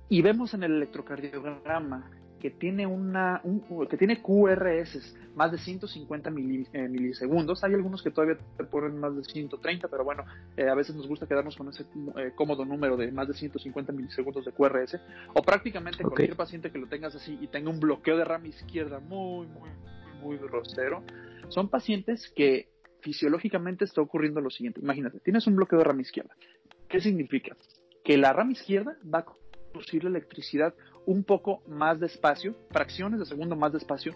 y 0.09 0.21
vemos 0.21 0.53
en 0.53 0.63
el 0.63 0.73
electrocardiograma 0.73 2.11
que 2.39 2.49
tiene 2.49 2.87
una 2.87 3.41
un, 3.43 3.87
que 3.87 3.97
tiene 3.97 4.21
QRS 4.21 5.15
más 5.35 5.51
de 5.51 5.57
150 5.57 6.29
mili, 6.31 6.67
eh, 6.73 6.87
milisegundos. 6.87 7.63
Hay 7.63 7.73
algunos 7.73 8.01
que 8.01 8.11
todavía 8.11 8.37
te 8.57 8.63
ponen 8.63 8.99
más 8.99 9.15
de 9.15 9.23
130, 9.23 9.87
pero 9.87 10.03
bueno, 10.03 10.23
eh, 10.57 10.67
a 10.67 10.75
veces 10.75 10.95
nos 10.95 11.07
gusta 11.07 11.27
quedarnos 11.27 11.55
con 11.55 11.69
ese 11.69 11.83
eh, 12.17 12.31
cómodo 12.35 12.65
número 12.65 12.97
de 12.97 13.11
más 13.11 13.27
de 13.27 13.33
150 13.33 13.91
milisegundos 13.91 14.45
de 14.45 14.51
QRS. 14.51 14.99
O 15.33 15.41
prácticamente 15.41 16.03
okay. 16.03 16.09
cualquier 16.09 16.37
paciente 16.37 16.71
que 16.71 16.79
lo 16.79 16.87
tengas 16.87 17.15
así 17.15 17.37
y 17.41 17.47
tenga 17.47 17.69
un 17.69 17.79
bloqueo 17.79 18.17
de 18.17 18.25
rama 18.25 18.47
izquierda 18.47 18.99
muy, 18.99 19.47
muy, 19.47 19.69
muy 20.21 20.37
grosero, 20.37 21.03
son 21.49 21.69
pacientes 21.69 22.31
que 22.35 22.69
fisiológicamente 23.01 23.85
está 23.85 24.01
ocurriendo 24.01 24.41
lo 24.41 24.49
siguiente. 24.49 24.81
Imagínate, 24.81 25.19
tienes 25.19 25.47
un 25.47 25.55
bloqueo 25.55 25.79
de 25.79 25.85
rama 25.85 26.01
izquierda. 26.01 26.35
¿Qué 26.87 26.99
significa? 26.99 27.55
Que 28.03 28.17
la 28.17 28.33
rama 28.33 28.51
izquierda 28.51 28.97
va 29.13 29.19
a 29.19 29.25
producir 29.71 30.03
la 30.03 30.09
electricidad 30.09 30.73
un 31.09 31.23
poco 31.23 31.63
más 31.67 31.99
despacio, 31.99 32.55
fracciones 32.69 33.19
de 33.19 33.25
segundo 33.25 33.55
más 33.55 33.73
despacio 33.73 34.13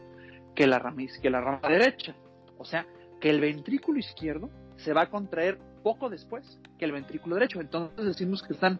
que 0.53 0.67
la 0.67 0.77
rama, 0.77 1.01
que 1.19 1.29
la 1.31 1.41
rama 1.41 1.67
derecha. 1.67 2.13
O 2.59 2.65
sea, 2.65 2.85
que 3.19 3.31
el 3.31 3.41
ventrículo 3.41 3.97
izquierdo 3.97 4.51
se 4.75 4.93
va 4.93 5.01
a 5.01 5.09
contraer 5.09 5.57
poco 5.81 6.07
después 6.07 6.59
que 6.77 6.85
el 6.85 6.91
ventrículo 6.91 7.33
derecho. 7.33 7.59
Entonces 7.59 8.05
decimos 8.05 8.43
que 8.43 8.53
están 8.53 8.79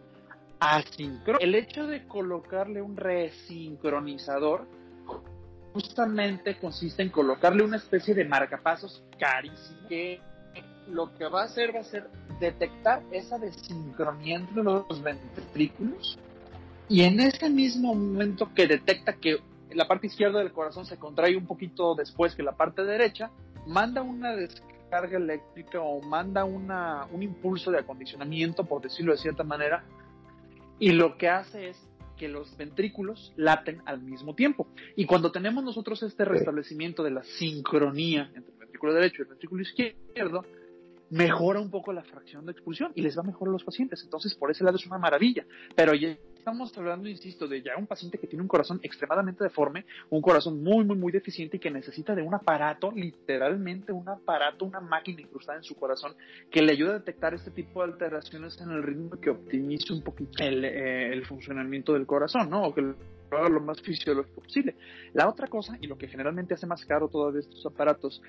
asíncronos. 0.60 1.42
El 1.42 1.56
hecho 1.56 1.88
de 1.88 2.06
colocarle 2.06 2.82
un 2.82 2.96
resincronizador 2.96 4.68
justamente 5.72 6.56
consiste 6.60 7.02
en 7.02 7.08
colocarle 7.08 7.64
una 7.64 7.78
especie 7.78 8.14
de 8.14 8.26
marcapasos 8.26 9.02
carísimo 9.18 9.88
que 9.88 10.20
lo 10.86 11.12
que 11.14 11.26
va 11.26 11.42
a 11.42 11.44
hacer 11.46 11.74
va 11.74 11.80
a 11.80 11.84
ser 11.84 12.08
detectar 12.38 13.02
esa 13.10 13.38
desincronía 13.38 14.36
entre 14.36 14.62
los 14.62 15.02
ventrículos 15.02 16.16
y 16.88 17.02
en 17.02 17.20
ese 17.20 17.48
mismo 17.48 17.94
momento 17.94 18.50
que 18.54 18.66
detecta 18.66 19.14
que 19.14 19.38
la 19.72 19.88
parte 19.88 20.06
izquierda 20.06 20.38
del 20.38 20.52
corazón 20.52 20.86
se 20.86 20.98
contrae 20.98 21.36
un 21.36 21.46
poquito 21.46 21.94
después 21.94 22.34
que 22.34 22.42
la 22.42 22.52
parte 22.52 22.84
derecha, 22.84 23.30
manda 23.66 24.02
una 24.02 24.34
descarga 24.34 25.16
eléctrica 25.16 25.80
o 25.80 26.00
manda 26.02 26.44
una, 26.44 27.06
un 27.10 27.22
impulso 27.22 27.70
de 27.70 27.78
acondicionamiento, 27.78 28.64
por 28.64 28.82
decirlo 28.82 29.12
de 29.12 29.18
cierta 29.18 29.42
manera, 29.42 29.84
y 30.78 30.92
lo 30.92 31.16
que 31.16 31.28
hace 31.28 31.70
es 31.70 31.88
que 32.16 32.28
los 32.28 32.56
ventrículos 32.56 33.32
laten 33.36 33.82
al 33.86 34.00
mismo 34.00 34.34
tiempo. 34.34 34.68
Y 34.96 35.06
cuando 35.06 35.32
tenemos 35.32 35.64
nosotros 35.64 36.02
este 36.02 36.24
restablecimiento 36.24 37.02
de 37.02 37.10
la 37.10 37.24
sincronía 37.24 38.30
entre 38.34 38.52
el 38.52 38.58
ventrículo 38.58 38.94
derecho 38.94 39.16
y 39.18 39.22
el 39.22 39.28
ventrículo 39.28 39.62
izquierdo, 39.62 40.44
mejora 41.10 41.60
un 41.60 41.70
poco 41.70 41.92
la 41.92 42.02
fracción 42.04 42.46
de 42.46 42.52
expulsión 42.52 42.92
y 42.94 43.02
les 43.02 43.18
va 43.18 43.22
mejor 43.22 43.48
a 43.48 43.52
los 43.52 43.64
pacientes. 43.64 44.02
Entonces, 44.04 44.34
por 44.34 44.50
ese 44.50 44.64
lado 44.64 44.76
es 44.76 44.86
una 44.86 44.98
maravilla. 44.98 45.44
Pero 45.74 45.94
ya 45.94 46.16
estamos 46.44 46.76
hablando, 46.76 47.08
insisto, 47.08 47.48
de 47.48 47.62
ya 47.62 47.74
un 47.78 47.86
paciente 47.86 48.18
que 48.18 48.26
tiene 48.26 48.42
un 48.42 48.48
corazón 48.48 48.78
extremadamente 48.82 49.42
deforme, 49.42 49.86
un 50.10 50.20
corazón 50.20 50.62
muy, 50.62 50.84
muy, 50.84 50.94
muy 50.94 51.10
deficiente 51.10 51.56
y 51.56 51.60
que 51.60 51.70
necesita 51.70 52.14
de 52.14 52.20
un 52.20 52.34
aparato, 52.34 52.92
literalmente 52.92 53.92
un 53.92 54.06
aparato, 54.06 54.66
una 54.66 54.80
máquina 54.80 55.22
incrustada 55.22 55.56
en 55.56 55.64
su 55.64 55.74
corazón 55.74 56.12
que 56.50 56.60
le 56.60 56.72
ayude 56.72 56.90
a 56.90 56.98
detectar 56.98 57.32
este 57.32 57.50
tipo 57.50 57.80
de 57.80 57.92
alteraciones 57.92 58.60
en 58.60 58.72
el 58.72 58.82
ritmo 58.82 59.18
que 59.18 59.30
optimice 59.30 59.94
un 59.94 60.02
poquito 60.02 60.44
el, 60.44 60.66
eh, 60.66 61.14
el 61.14 61.24
funcionamiento 61.24 61.94
del 61.94 62.04
corazón, 62.04 62.50
¿no? 62.50 62.64
O 62.64 62.74
que 62.74 62.82
lo 62.82 62.94
haga 63.30 63.48
lo 63.48 63.60
más 63.60 63.80
fisiológico 63.80 64.42
posible. 64.42 64.76
La 65.14 65.30
otra 65.30 65.46
cosa, 65.46 65.78
y 65.80 65.86
lo 65.86 65.96
que 65.96 66.08
generalmente 66.08 66.52
hace 66.52 66.66
más 66.66 66.84
caro 66.84 67.08
todos 67.08 67.36
estos 67.36 67.64
aparatos, 67.64 68.20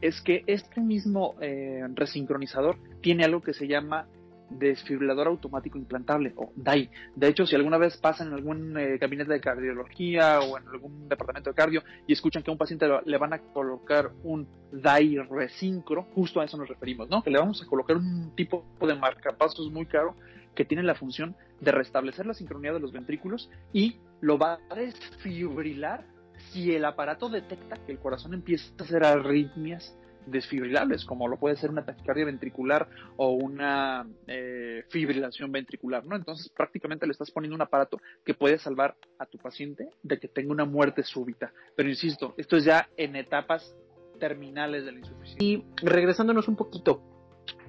es 0.00 0.20
que 0.22 0.42
este 0.48 0.80
mismo 0.80 1.36
eh, 1.40 1.86
resincronizador 1.94 2.78
tiene 3.00 3.24
algo 3.24 3.40
que 3.40 3.54
se 3.54 3.68
llama 3.68 4.08
desfibrilador 4.50 5.28
automático 5.28 5.78
implantable 5.78 6.32
o 6.36 6.52
DAI. 6.56 6.90
De 7.14 7.28
hecho, 7.28 7.46
si 7.46 7.56
alguna 7.56 7.78
vez 7.78 7.96
pasan 7.96 8.28
en 8.28 8.34
algún 8.34 8.76
eh, 8.76 8.98
gabinete 8.98 9.32
de 9.32 9.40
cardiología 9.40 10.40
o 10.40 10.58
en 10.58 10.68
algún 10.68 11.08
departamento 11.08 11.50
de 11.50 11.56
cardio 11.56 11.82
y 12.06 12.12
escuchan 12.12 12.42
que 12.42 12.50
a 12.50 12.52
un 12.52 12.58
paciente 12.58 12.86
le 13.04 13.18
van 13.18 13.32
a 13.32 13.38
colocar 13.38 14.10
un 14.24 14.48
DAI 14.72 15.18
resincro, 15.30 16.04
justo 16.14 16.40
a 16.40 16.44
eso 16.44 16.56
nos 16.56 16.68
referimos, 16.68 17.08
¿no? 17.08 17.22
Que 17.22 17.30
le 17.30 17.38
vamos 17.38 17.62
a 17.62 17.66
colocar 17.66 17.96
un 17.96 18.34
tipo 18.34 18.64
de 18.80 18.94
marcapasos 18.94 19.70
muy 19.70 19.86
caro 19.86 20.16
que 20.54 20.64
tiene 20.64 20.82
la 20.82 20.94
función 20.94 21.36
de 21.60 21.72
restablecer 21.72 22.26
la 22.26 22.34
sincronía 22.34 22.72
de 22.72 22.80
los 22.80 22.92
ventrículos 22.92 23.50
y 23.72 23.96
lo 24.20 24.38
va 24.38 24.58
a 24.68 24.74
desfibrilar 24.74 26.04
si 26.52 26.74
el 26.74 26.84
aparato 26.84 27.28
detecta 27.28 27.76
que 27.86 27.92
el 27.92 27.98
corazón 27.98 28.34
empieza 28.34 28.72
a 28.78 28.82
hacer 28.82 29.04
arritmias 29.04 29.96
desfibrilables, 30.26 31.04
como 31.04 31.28
lo 31.28 31.38
puede 31.38 31.56
ser 31.56 31.70
una 31.70 31.84
taquicardia 31.84 32.24
ventricular 32.24 32.88
o 33.16 33.30
una 33.30 34.06
eh, 34.26 34.84
fibrilación 34.88 35.52
ventricular, 35.52 36.04
¿no? 36.06 36.16
Entonces 36.16 36.50
prácticamente 36.50 37.06
le 37.06 37.12
estás 37.12 37.30
poniendo 37.30 37.54
un 37.54 37.62
aparato 37.62 38.00
que 38.24 38.34
puede 38.34 38.58
salvar 38.58 38.96
a 39.18 39.26
tu 39.26 39.38
paciente 39.38 39.88
de 40.02 40.18
que 40.18 40.28
tenga 40.28 40.52
una 40.52 40.64
muerte 40.64 41.02
súbita. 41.02 41.52
Pero 41.76 41.88
insisto, 41.88 42.34
esto 42.36 42.56
es 42.56 42.64
ya 42.64 42.88
en 42.96 43.16
etapas 43.16 43.74
terminales 44.18 44.84
de 44.84 44.92
la 44.92 44.98
insuficiencia. 44.98 45.38
Y 45.40 45.64
regresándonos 45.82 46.48
un 46.48 46.56
poquito, 46.56 47.02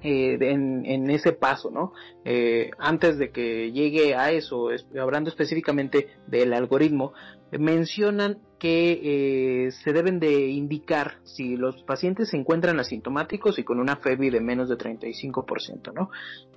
eh, 0.04 0.36
en, 0.40 1.10
ese 1.10 1.32
paso, 1.32 1.70
¿no? 1.70 1.92
Eh, 2.24 2.70
antes 2.78 3.18
de 3.18 3.30
que 3.30 3.70
llegue 3.70 4.16
a 4.16 4.32
eso, 4.32 4.70
hablando 5.00 5.30
específicamente 5.30 6.08
del 6.26 6.52
algoritmo, 6.54 7.12
mencionan 7.52 8.38
que 8.62 9.66
eh, 9.66 9.72
se 9.72 9.92
deben 9.92 10.20
de 10.20 10.50
indicar 10.50 11.16
si 11.24 11.56
los 11.56 11.82
pacientes 11.82 12.28
se 12.28 12.36
encuentran 12.36 12.78
asintomáticos 12.78 13.58
y 13.58 13.64
con 13.64 13.80
una 13.80 13.96
FEBI 13.96 14.30
de 14.30 14.40
menos 14.40 14.68
de 14.68 14.78
35%, 14.78 15.92
¿no? 15.92 16.10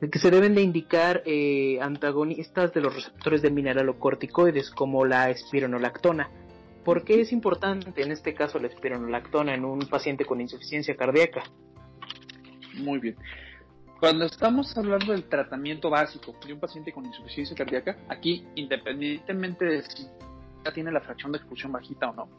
Que 0.07 0.19
se 0.19 0.29
deben 0.29 0.53
de 0.53 0.61
indicar 0.61 1.23
antagonistas 1.81 2.75
de 2.75 2.81
los 2.81 2.93
receptores 2.93 3.41
de 3.41 3.49
mineralocorticoides 3.49 4.69
como 4.69 5.03
la 5.03 5.31
espironolactona. 5.31 6.29
¿Por 6.83 7.03
qué 7.03 7.21
es 7.21 7.31
importante 7.31 8.03
en 8.03 8.11
este 8.11 8.35
caso 8.35 8.59
la 8.59 8.67
espironolactona 8.67 9.55
en 9.55 9.65
un 9.65 9.79
paciente 9.79 10.25
con 10.25 10.39
insuficiencia 10.39 10.95
cardíaca? 10.95 11.41
Muy 12.75 12.99
bien. 12.99 13.15
Cuando 13.99 14.25
estamos 14.25 14.77
hablando 14.77 15.11
del 15.11 15.23
tratamiento 15.23 15.89
básico 15.89 16.35
de 16.45 16.53
un 16.53 16.59
paciente 16.59 16.91
con 16.91 17.03
insuficiencia 17.03 17.55
cardíaca, 17.55 17.97
aquí, 18.09 18.45
independientemente 18.53 19.65
de 19.65 19.81
si 19.81 20.07
tiene 20.73 20.91
la 20.91 21.01
fracción 21.01 21.32
de 21.32 21.38
expulsión 21.38 21.71
bajita 21.71 22.10
o 22.10 22.13
no, 22.13 22.30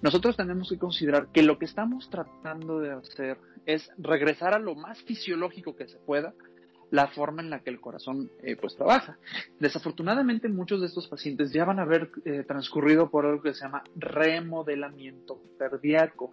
nosotros 0.00 0.36
tenemos 0.36 0.68
que 0.68 0.78
considerar 0.78 1.28
que 1.32 1.42
lo 1.42 1.58
que 1.58 1.64
estamos 1.64 2.08
tratando 2.08 2.78
de 2.78 2.92
hacer 2.92 3.38
es 3.66 3.90
regresar 3.98 4.54
a 4.54 4.58
lo 4.58 4.74
más 4.74 5.02
fisiológico 5.02 5.74
que 5.74 5.88
se 5.88 5.98
pueda 5.98 6.34
la 6.90 7.08
forma 7.08 7.42
en 7.42 7.50
la 7.50 7.60
que 7.60 7.70
el 7.70 7.80
corazón 7.80 8.30
eh, 8.42 8.56
pues 8.56 8.74
trabaja. 8.76 9.18
Desafortunadamente 9.58 10.48
muchos 10.48 10.80
de 10.80 10.86
estos 10.86 11.08
pacientes 11.08 11.52
ya 11.52 11.64
van 11.64 11.80
a 11.80 11.82
haber 11.82 12.10
eh, 12.24 12.44
transcurrido 12.46 13.10
por 13.10 13.26
algo 13.26 13.42
que 13.42 13.54
se 13.54 13.64
llama 13.64 13.82
remodelamiento 13.96 15.42
cardíaco, 15.58 16.30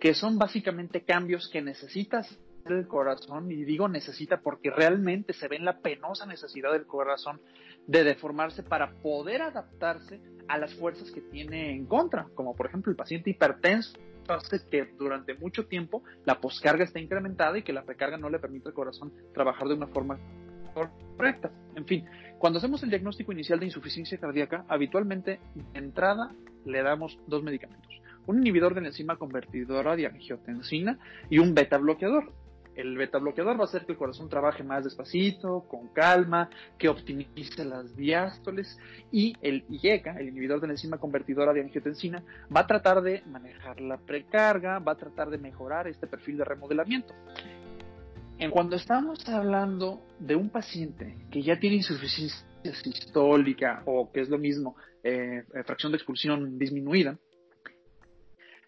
que 0.00 0.12
son 0.14 0.38
básicamente 0.38 1.02
cambios 1.02 1.48
que 1.48 1.62
necesitas 1.62 2.38
el 2.66 2.86
corazón, 2.86 3.50
y 3.50 3.64
digo 3.64 3.88
necesita 3.88 4.40
porque 4.40 4.70
realmente 4.70 5.32
se 5.34 5.48
ve 5.48 5.56
en 5.56 5.64
la 5.64 5.80
penosa 5.80 6.26
necesidad 6.26 6.72
del 6.72 6.86
corazón 6.86 7.40
de 7.86 8.04
deformarse 8.04 8.62
para 8.62 8.92
poder 8.94 9.42
adaptarse 9.42 10.20
a 10.48 10.58
las 10.58 10.74
fuerzas 10.74 11.10
que 11.10 11.20
tiene 11.20 11.72
en 11.72 11.86
contra, 11.86 12.26
como 12.34 12.54
por 12.54 12.66
ejemplo 12.66 12.90
el 12.90 12.96
paciente 12.96 13.30
hipertenso 13.30 13.98
hace 14.28 14.60
que 14.70 14.86
durante 14.98 15.34
mucho 15.34 15.66
tiempo 15.66 16.02
la 16.24 16.40
poscarga 16.40 16.84
está 16.84 16.98
incrementada 16.98 17.58
y 17.58 17.62
que 17.62 17.72
la 17.72 17.84
precarga 17.84 18.16
no 18.16 18.30
le 18.30 18.38
permite 18.38 18.68
al 18.68 18.74
corazón 18.74 19.12
trabajar 19.32 19.68
de 19.68 19.74
una 19.74 19.86
forma 19.88 20.18
correcta. 20.72 21.50
En 21.76 21.86
fin, 21.86 22.04
cuando 22.38 22.58
hacemos 22.58 22.82
el 22.82 22.90
diagnóstico 22.90 23.32
inicial 23.32 23.60
de 23.60 23.66
insuficiencia 23.66 24.18
cardíaca, 24.18 24.64
habitualmente 24.68 25.40
de 25.54 25.78
entrada 25.78 26.34
le 26.64 26.82
damos 26.82 27.18
dos 27.26 27.42
medicamentos, 27.42 28.00
un 28.26 28.38
inhibidor 28.38 28.74
de 28.74 28.80
la 28.80 28.88
enzima 28.88 29.16
convertidora 29.16 29.96
de 29.96 30.06
angiotensina 30.06 30.98
y 31.30 31.38
un 31.38 31.54
beta 31.54 31.78
bloqueador. 31.78 32.32
El 32.74 32.96
beta 32.96 33.18
bloqueador 33.18 33.56
va 33.56 33.62
a 33.62 33.64
hacer 33.64 33.86
que 33.86 33.92
el 33.92 33.98
corazón 33.98 34.28
trabaje 34.28 34.64
más 34.64 34.84
despacito, 34.84 35.64
con 35.68 35.88
calma, 35.88 36.50
que 36.78 36.88
optimice 36.88 37.64
las 37.64 37.96
diástoles 37.96 38.78
y 39.12 39.34
el 39.42 39.64
IECA, 39.68 40.16
el 40.18 40.28
inhibidor 40.28 40.60
de 40.60 40.66
la 40.66 40.72
enzima 40.72 40.98
convertidora 40.98 41.52
de 41.52 41.60
angiotensina, 41.60 42.22
va 42.54 42.60
a 42.60 42.66
tratar 42.66 43.00
de 43.02 43.22
manejar 43.26 43.80
la 43.80 43.98
precarga, 43.98 44.80
va 44.80 44.92
a 44.92 44.96
tratar 44.96 45.30
de 45.30 45.38
mejorar 45.38 45.86
este 45.86 46.06
perfil 46.06 46.38
de 46.38 46.44
remodelamiento. 46.44 47.14
En 48.38 48.50
cuando 48.50 48.74
estamos 48.74 49.28
hablando 49.28 50.02
de 50.18 50.34
un 50.34 50.50
paciente 50.50 51.16
que 51.30 51.42
ya 51.42 51.58
tiene 51.60 51.76
insuficiencia 51.76 52.44
sistólica 52.82 53.82
o 53.86 54.10
que 54.10 54.20
es 54.20 54.28
lo 54.28 54.38
mismo, 54.38 54.76
eh, 55.04 55.44
eh, 55.54 55.62
fracción 55.64 55.92
de 55.92 55.96
expulsión 55.96 56.58
disminuida, 56.58 57.16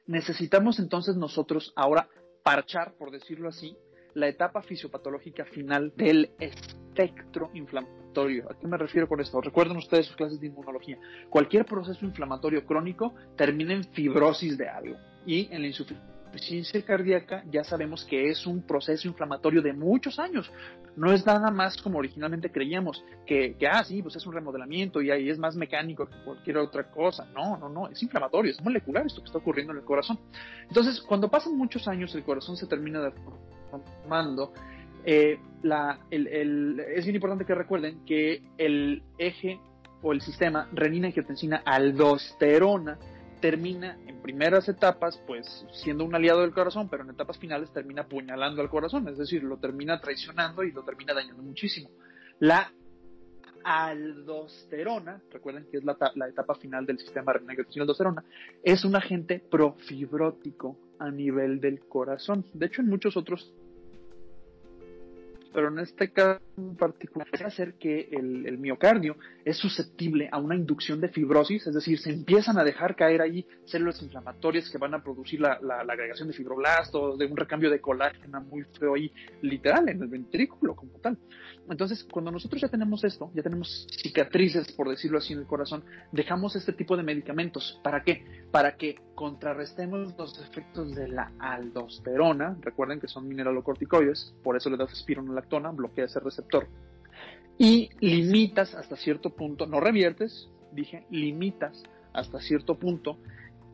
necesitamos 0.07 0.79
entonces 0.79 1.17
nosotros 1.17 1.73
ahora 1.75 2.09
parchar, 2.45 2.93
por 2.95 3.11
decirlo 3.11 3.49
así, 3.49 3.77
la 4.17 4.29
etapa 4.29 4.63
fisiopatológica 4.63 5.45
final 5.45 5.93
del 5.95 6.31
espectro 6.41 7.51
inflamatorio. 7.53 8.51
¿A 8.51 8.59
qué 8.59 8.67
me 8.67 8.79
refiero 8.79 9.07
con 9.07 9.21
esto? 9.21 9.43
Recuerden 9.43 9.77
ustedes 9.77 10.07
sus 10.07 10.17
clases 10.17 10.41
de 10.41 10.47
inmunología. 10.47 10.99
Cualquier 11.29 11.67
proceso 11.67 12.03
inflamatorio 12.05 12.65
crónico 12.65 13.15
termina 13.37 13.75
en 13.75 13.85
fibrosis 13.85 14.57
de 14.57 14.69
algo. 14.69 14.97
Y 15.27 15.53
en 15.53 15.61
la 15.61 15.69
insuficiencia 15.69 16.83
cardíaca 16.83 17.45
ya 17.51 17.63
sabemos 17.63 18.07
que 18.07 18.31
es 18.31 18.47
un 18.47 18.63
proceso 18.63 19.07
inflamatorio 19.07 19.61
de 19.61 19.75
muchos 19.75 20.19
años. 20.19 20.51
No 20.97 21.13
es 21.13 21.27
nada 21.27 21.51
más 21.51 21.77
como 21.77 21.99
originalmente 21.99 22.51
creíamos, 22.51 23.05
que, 23.27 23.55
ah, 23.71 23.85
sí, 23.85 24.01
pues 24.01 24.17
es 24.17 24.27
un 24.27 24.33
remodelamiento 24.33 25.03
y 25.03 25.11
ahí 25.11 25.29
es 25.29 25.39
más 25.39 25.57
mecánico 25.57 26.09
que 26.09 26.17
cualquier 26.25 26.57
otra 26.57 26.91
cosa. 26.91 27.27
No, 27.35 27.59
no, 27.59 27.69
no, 27.69 27.89
es 27.89 28.03
inflamatorio, 28.03 28.53
es 28.53 28.63
molecular 28.63 29.05
esto 29.05 29.21
que 29.21 29.27
está 29.27 29.37
ocurriendo 29.37 29.75
en 29.75 29.81
el 29.81 29.85
corazón. 29.85 30.19
Entonces, 30.69 31.03
cuando 31.03 31.29
pasan 31.29 31.55
muchos 31.55 31.87
años, 31.87 32.15
el 32.15 32.25
corazón 32.25 32.57
se 32.57 32.67
termina 32.67 33.03
de 33.03 33.09
mando, 34.09 34.53
eh, 35.05 35.39
es 35.63 37.05
bien 37.05 37.15
importante 37.15 37.45
que 37.45 37.55
recuerden 37.55 38.05
que 38.05 38.43
el 38.59 39.05
eje 39.19 39.61
o 40.03 40.13
el 40.13 40.21
sistema 40.21 40.69
renina-angiotensina-aldosterona 40.73 42.99
termina 43.41 43.99
en 44.07 44.21
primeras 44.23 44.69
etapas, 44.69 45.21
pues 45.27 45.67
siendo 45.73 46.05
un 46.05 46.15
aliado 46.15 46.43
del 46.43 46.53
corazón, 46.53 46.89
pero 46.89 47.03
en 47.05 47.11
etapas 47.11 47.39
finales 47.39 47.73
termina 47.73 48.03
apuñalando 48.03 48.63
al 48.63 48.69
corazón, 48.69 49.09
es 49.09 49.19
decir, 49.19 49.43
lo 49.43 49.57
termina 49.59 50.01
traicionando 50.01 50.63
y 50.65 50.73
lo 50.73 50.83
termina 50.83 51.15
dañando 51.15 51.43
muchísimo. 51.43 51.91
La 52.41 52.71
aldosterona, 53.63 55.23
recuerden 55.31 55.67
que 55.71 55.79
es 55.79 55.85
la, 55.85 55.97
la 56.15 56.29
etapa 56.29 56.57
final 56.57 56.85
del 56.87 56.99
sistema 56.99 57.33
renina-angiotensina-aldosterona, 57.33 58.25
es 58.63 58.85
un 58.85 58.97
agente 58.97 59.39
profibrótico 59.39 60.77
a 60.99 61.11
nivel 61.11 61.61
del 61.61 61.81
corazón. 61.81 62.45
De 62.55 62.67
hecho, 62.67 62.83
en 62.83 62.89
muchos 62.89 63.17
otros 63.17 63.53
pero 65.57 65.69
en 65.69 65.79
este 65.79 66.13
caso 66.13 66.43
en 66.59 66.77
particular 66.77 67.27
puede 67.31 67.45
hacer 67.45 67.79
que 67.79 68.11
el, 68.13 68.59
miocardio 68.59 69.17
es 69.43 69.57
susceptible 69.57 70.29
a 70.31 70.37
una 70.37 70.55
inducción 70.55 71.01
de 71.01 71.09
fibrosis, 71.09 71.67
es 71.67 71.75
decir, 71.75 71.99
se 71.99 72.11
empiezan 72.11 72.59
a 72.59 72.65
dejar 72.65 72.95
caer 72.95 73.23
ahí 73.23 73.47
células 73.65 74.03
inflamatorias 74.03 74.69
que 74.69 74.77
van 74.77 74.93
a 74.93 75.03
producir 75.03 75.41
la, 75.41 75.55
agregación 75.89 76.29
de 76.29 76.35
fibroblastos, 76.35 77.17
de 77.17 77.25
un 77.25 77.39
recambio 77.39 77.71
de 77.71 77.81
colágeno 77.81 78.43
muy 78.43 78.65
feo 78.79 78.97
ahí, 78.97 79.11
literal, 79.41 79.89
en 79.89 80.03
el 80.03 80.09
ventrículo 80.09 80.77
como 80.77 80.93
tal. 80.99 81.17
Entonces, 81.71 82.05
cuando 82.05 82.31
nosotros 82.31 82.61
ya 82.61 82.69
tenemos 82.69 83.03
esto, 83.03 83.31
ya 83.35 83.43
tenemos 83.43 83.87
cicatrices, 84.03 84.71
por 84.73 84.91
decirlo 84.91 85.19
así, 85.19 85.33
en 85.33 85.41
el 85.41 85.47
corazón, 85.47 85.85
dejamos 86.13 86.55
este 86.55 86.75
tipo 86.75 86.99
de 86.99 87.03
medicamentos. 87.03 87.81
¿Para 87.83 88.03
qué? 88.03 88.25
Para 88.53 88.77
que 88.77 88.97
contrarrestemos 89.15 90.17
los 90.17 90.39
efectos 90.41 90.95
de 90.95 91.09
la 91.09 91.33
aldosterona. 91.41 92.57
Recuerden 92.61 93.01
que 93.01 93.09
son 93.09 93.27
mineralocorticoides, 93.27 94.35
por 94.45 94.57
eso 94.57 94.71
le 94.71 94.77
das 94.77 94.93
bloquea 95.73 96.05
ese 96.05 96.21
receptor. 96.21 96.69
Y 97.59 97.91
limitas 98.01 98.75
hasta 98.75 98.97
cierto 98.97 99.31
punto, 99.31 99.67
no 99.67 99.81
reviertes, 99.81 100.49
dije, 100.73 101.07
limitas 101.11 101.83
hasta 102.13 102.41
cierto 102.41 102.79
punto 102.79 103.19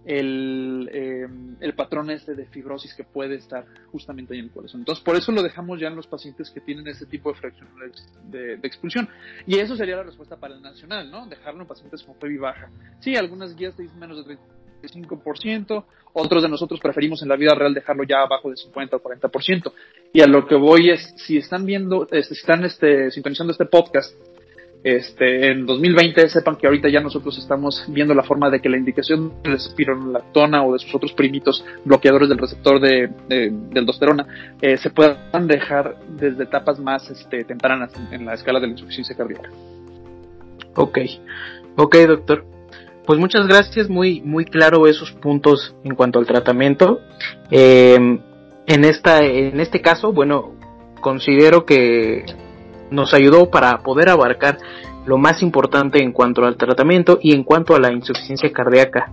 el, 0.04 0.90
eh, 0.92 1.28
el, 1.60 1.74
patrón 1.74 2.10
este 2.10 2.34
de 2.34 2.46
fibrosis 2.46 2.92
que 2.94 3.04
puede 3.04 3.36
estar 3.36 3.64
justamente 3.92 4.34
ahí 4.34 4.40
en 4.40 4.46
el 4.46 4.50
corazón. 4.50 4.80
Entonces, 4.80 5.02
por 5.04 5.16
eso 5.16 5.30
lo 5.30 5.42
dejamos 5.42 5.80
ya 5.80 5.88
en 5.88 5.96
los 5.96 6.06
pacientes 6.06 6.50
que 6.50 6.60
tienen 6.60 6.86
ese 6.88 7.06
tipo 7.06 7.32
de 7.32 7.38
fracción 7.38 7.68
de, 8.30 8.54
expulsión. 8.62 9.08
Y 9.46 9.58
eso 9.58 9.76
sería 9.76 9.96
la 9.96 10.02
respuesta 10.02 10.36
para 10.36 10.54
el 10.54 10.62
nacional, 10.62 11.10
¿no? 11.10 11.26
Dejarlo 11.26 11.62
en 11.62 11.68
pacientes 11.68 12.02
con 12.02 12.16
FEBI 12.16 12.36
baja. 12.36 12.70
Sí, 13.00 13.16
algunas 13.16 13.54
guías 13.54 13.76
te 13.76 13.82
dicen 13.82 13.98
menos 13.98 14.26
de 14.26 14.38
35%, 14.82 15.84
otros 16.14 16.42
de 16.42 16.48
nosotros 16.48 16.80
preferimos 16.80 17.22
en 17.22 17.28
la 17.28 17.36
vida 17.36 17.54
real 17.54 17.72
dejarlo 17.72 18.04
ya 18.04 18.22
abajo 18.22 18.50
de 18.50 18.56
50 18.56 18.96
o 18.96 19.02
40%. 19.02 19.72
Y 20.12 20.20
a 20.20 20.26
lo 20.26 20.46
que 20.46 20.56
voy 20.56 20.90
es, 20.90 21.14
si 21.16 21.38
están 21.38 21.64
viendo, 21.64 22.06
si 22.10 22.34
están 22.34 22.64
este, 22.64 23.10
sintonizando 23.10 23.52
este 23.52 23.66
podcast 23.66 24.14
este, 24.84 25.52
en 25.52 25.64
2020 25.64 26.28
sepan 26.28 26.56
que 26.56 26.66
ahorita 26.66 26.88
ya 26.88 27.00
nosotros 27.00 27.38
estamos 27.38 27.84
viendo 27.88 28.14
la 28.14 28.24
forma 28.24 28.50
de 28.50 28.60
que 28.60 28.68
la 28.68 28.76
indicación 28.76 29.32
de 29.44 29.54
espironolactona 29.54 30.64
o 30.64 30.72
de 30.72 30.80
sus 30.80 30.92
otros 30.92 31.12
primitos 31.12 31.64
bloqueadores 31.84 32.28
del 32.28 32.38
receptor 32.38 32.80
de, 32.80 33.08
de, 33.28 33.78
aldosterona 33.78 34.56
eh, 34.60 34.76
se 34.78 34.90
puedan 34.90 35.46
dejar 35.46 35.98
desde 36.08 36.42
etapas 36.42 36.80
más 36.80 37.08
este, 37.10 37.44
tempranas 37.44 37.92
en, 38.10 38.26
la 38.26 38.34
escala 38.34 38.58
de 38.58 38.66
la 38.66 38.72
insuficiencia 38.72 39.16
cardíaca. 39.16 39.50
Ok, 40.74 40.98
ok 41.76 41.96
doctor. 42.08 42.51
Pues 43.06 43.18
muchas 43.18 43.46
gracias, 43.48 43.88
muy, 43.88 44.20
muy 44.20 44.44
claro 44.44 44.86
esos 44.86 45.10
puntos 45.12 45.74
en 45.84 45.94
cuanto 45.94 46.18
al 46.18 46.26
tratamiento. 46.26 47.00
Eh, 47.50 48.20
en, 48.66 48.84
esta, 48.84 49.24
en 49.24 49.58
este 49.60 49.80
caso, 49.80 50.12
bueno, 50.12 50.52
considero 51.00 51.66
que 51.66 52.24
nos 52.90 53.12
ayudó 53.12 53.50
para 53.50 53.78
poder 53.82 54.08
abarcar 54.08 54.58
lo 55.04 55.18
más 55.18 55.42
importante 55.42 56.02
en 56.02 56.12
cuanto 56.12 56.44
al 56.44 56.56
tratamiento 56.56 57.18
y 57.20 57.34
en 57.34 57.42
cuanto 57.42 57.74
a 57.74 57.80
la 57.80 57.92
insuficiencia 57.92 58.52
cardíaca. 58.52 59.12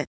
it. 0.01 0.09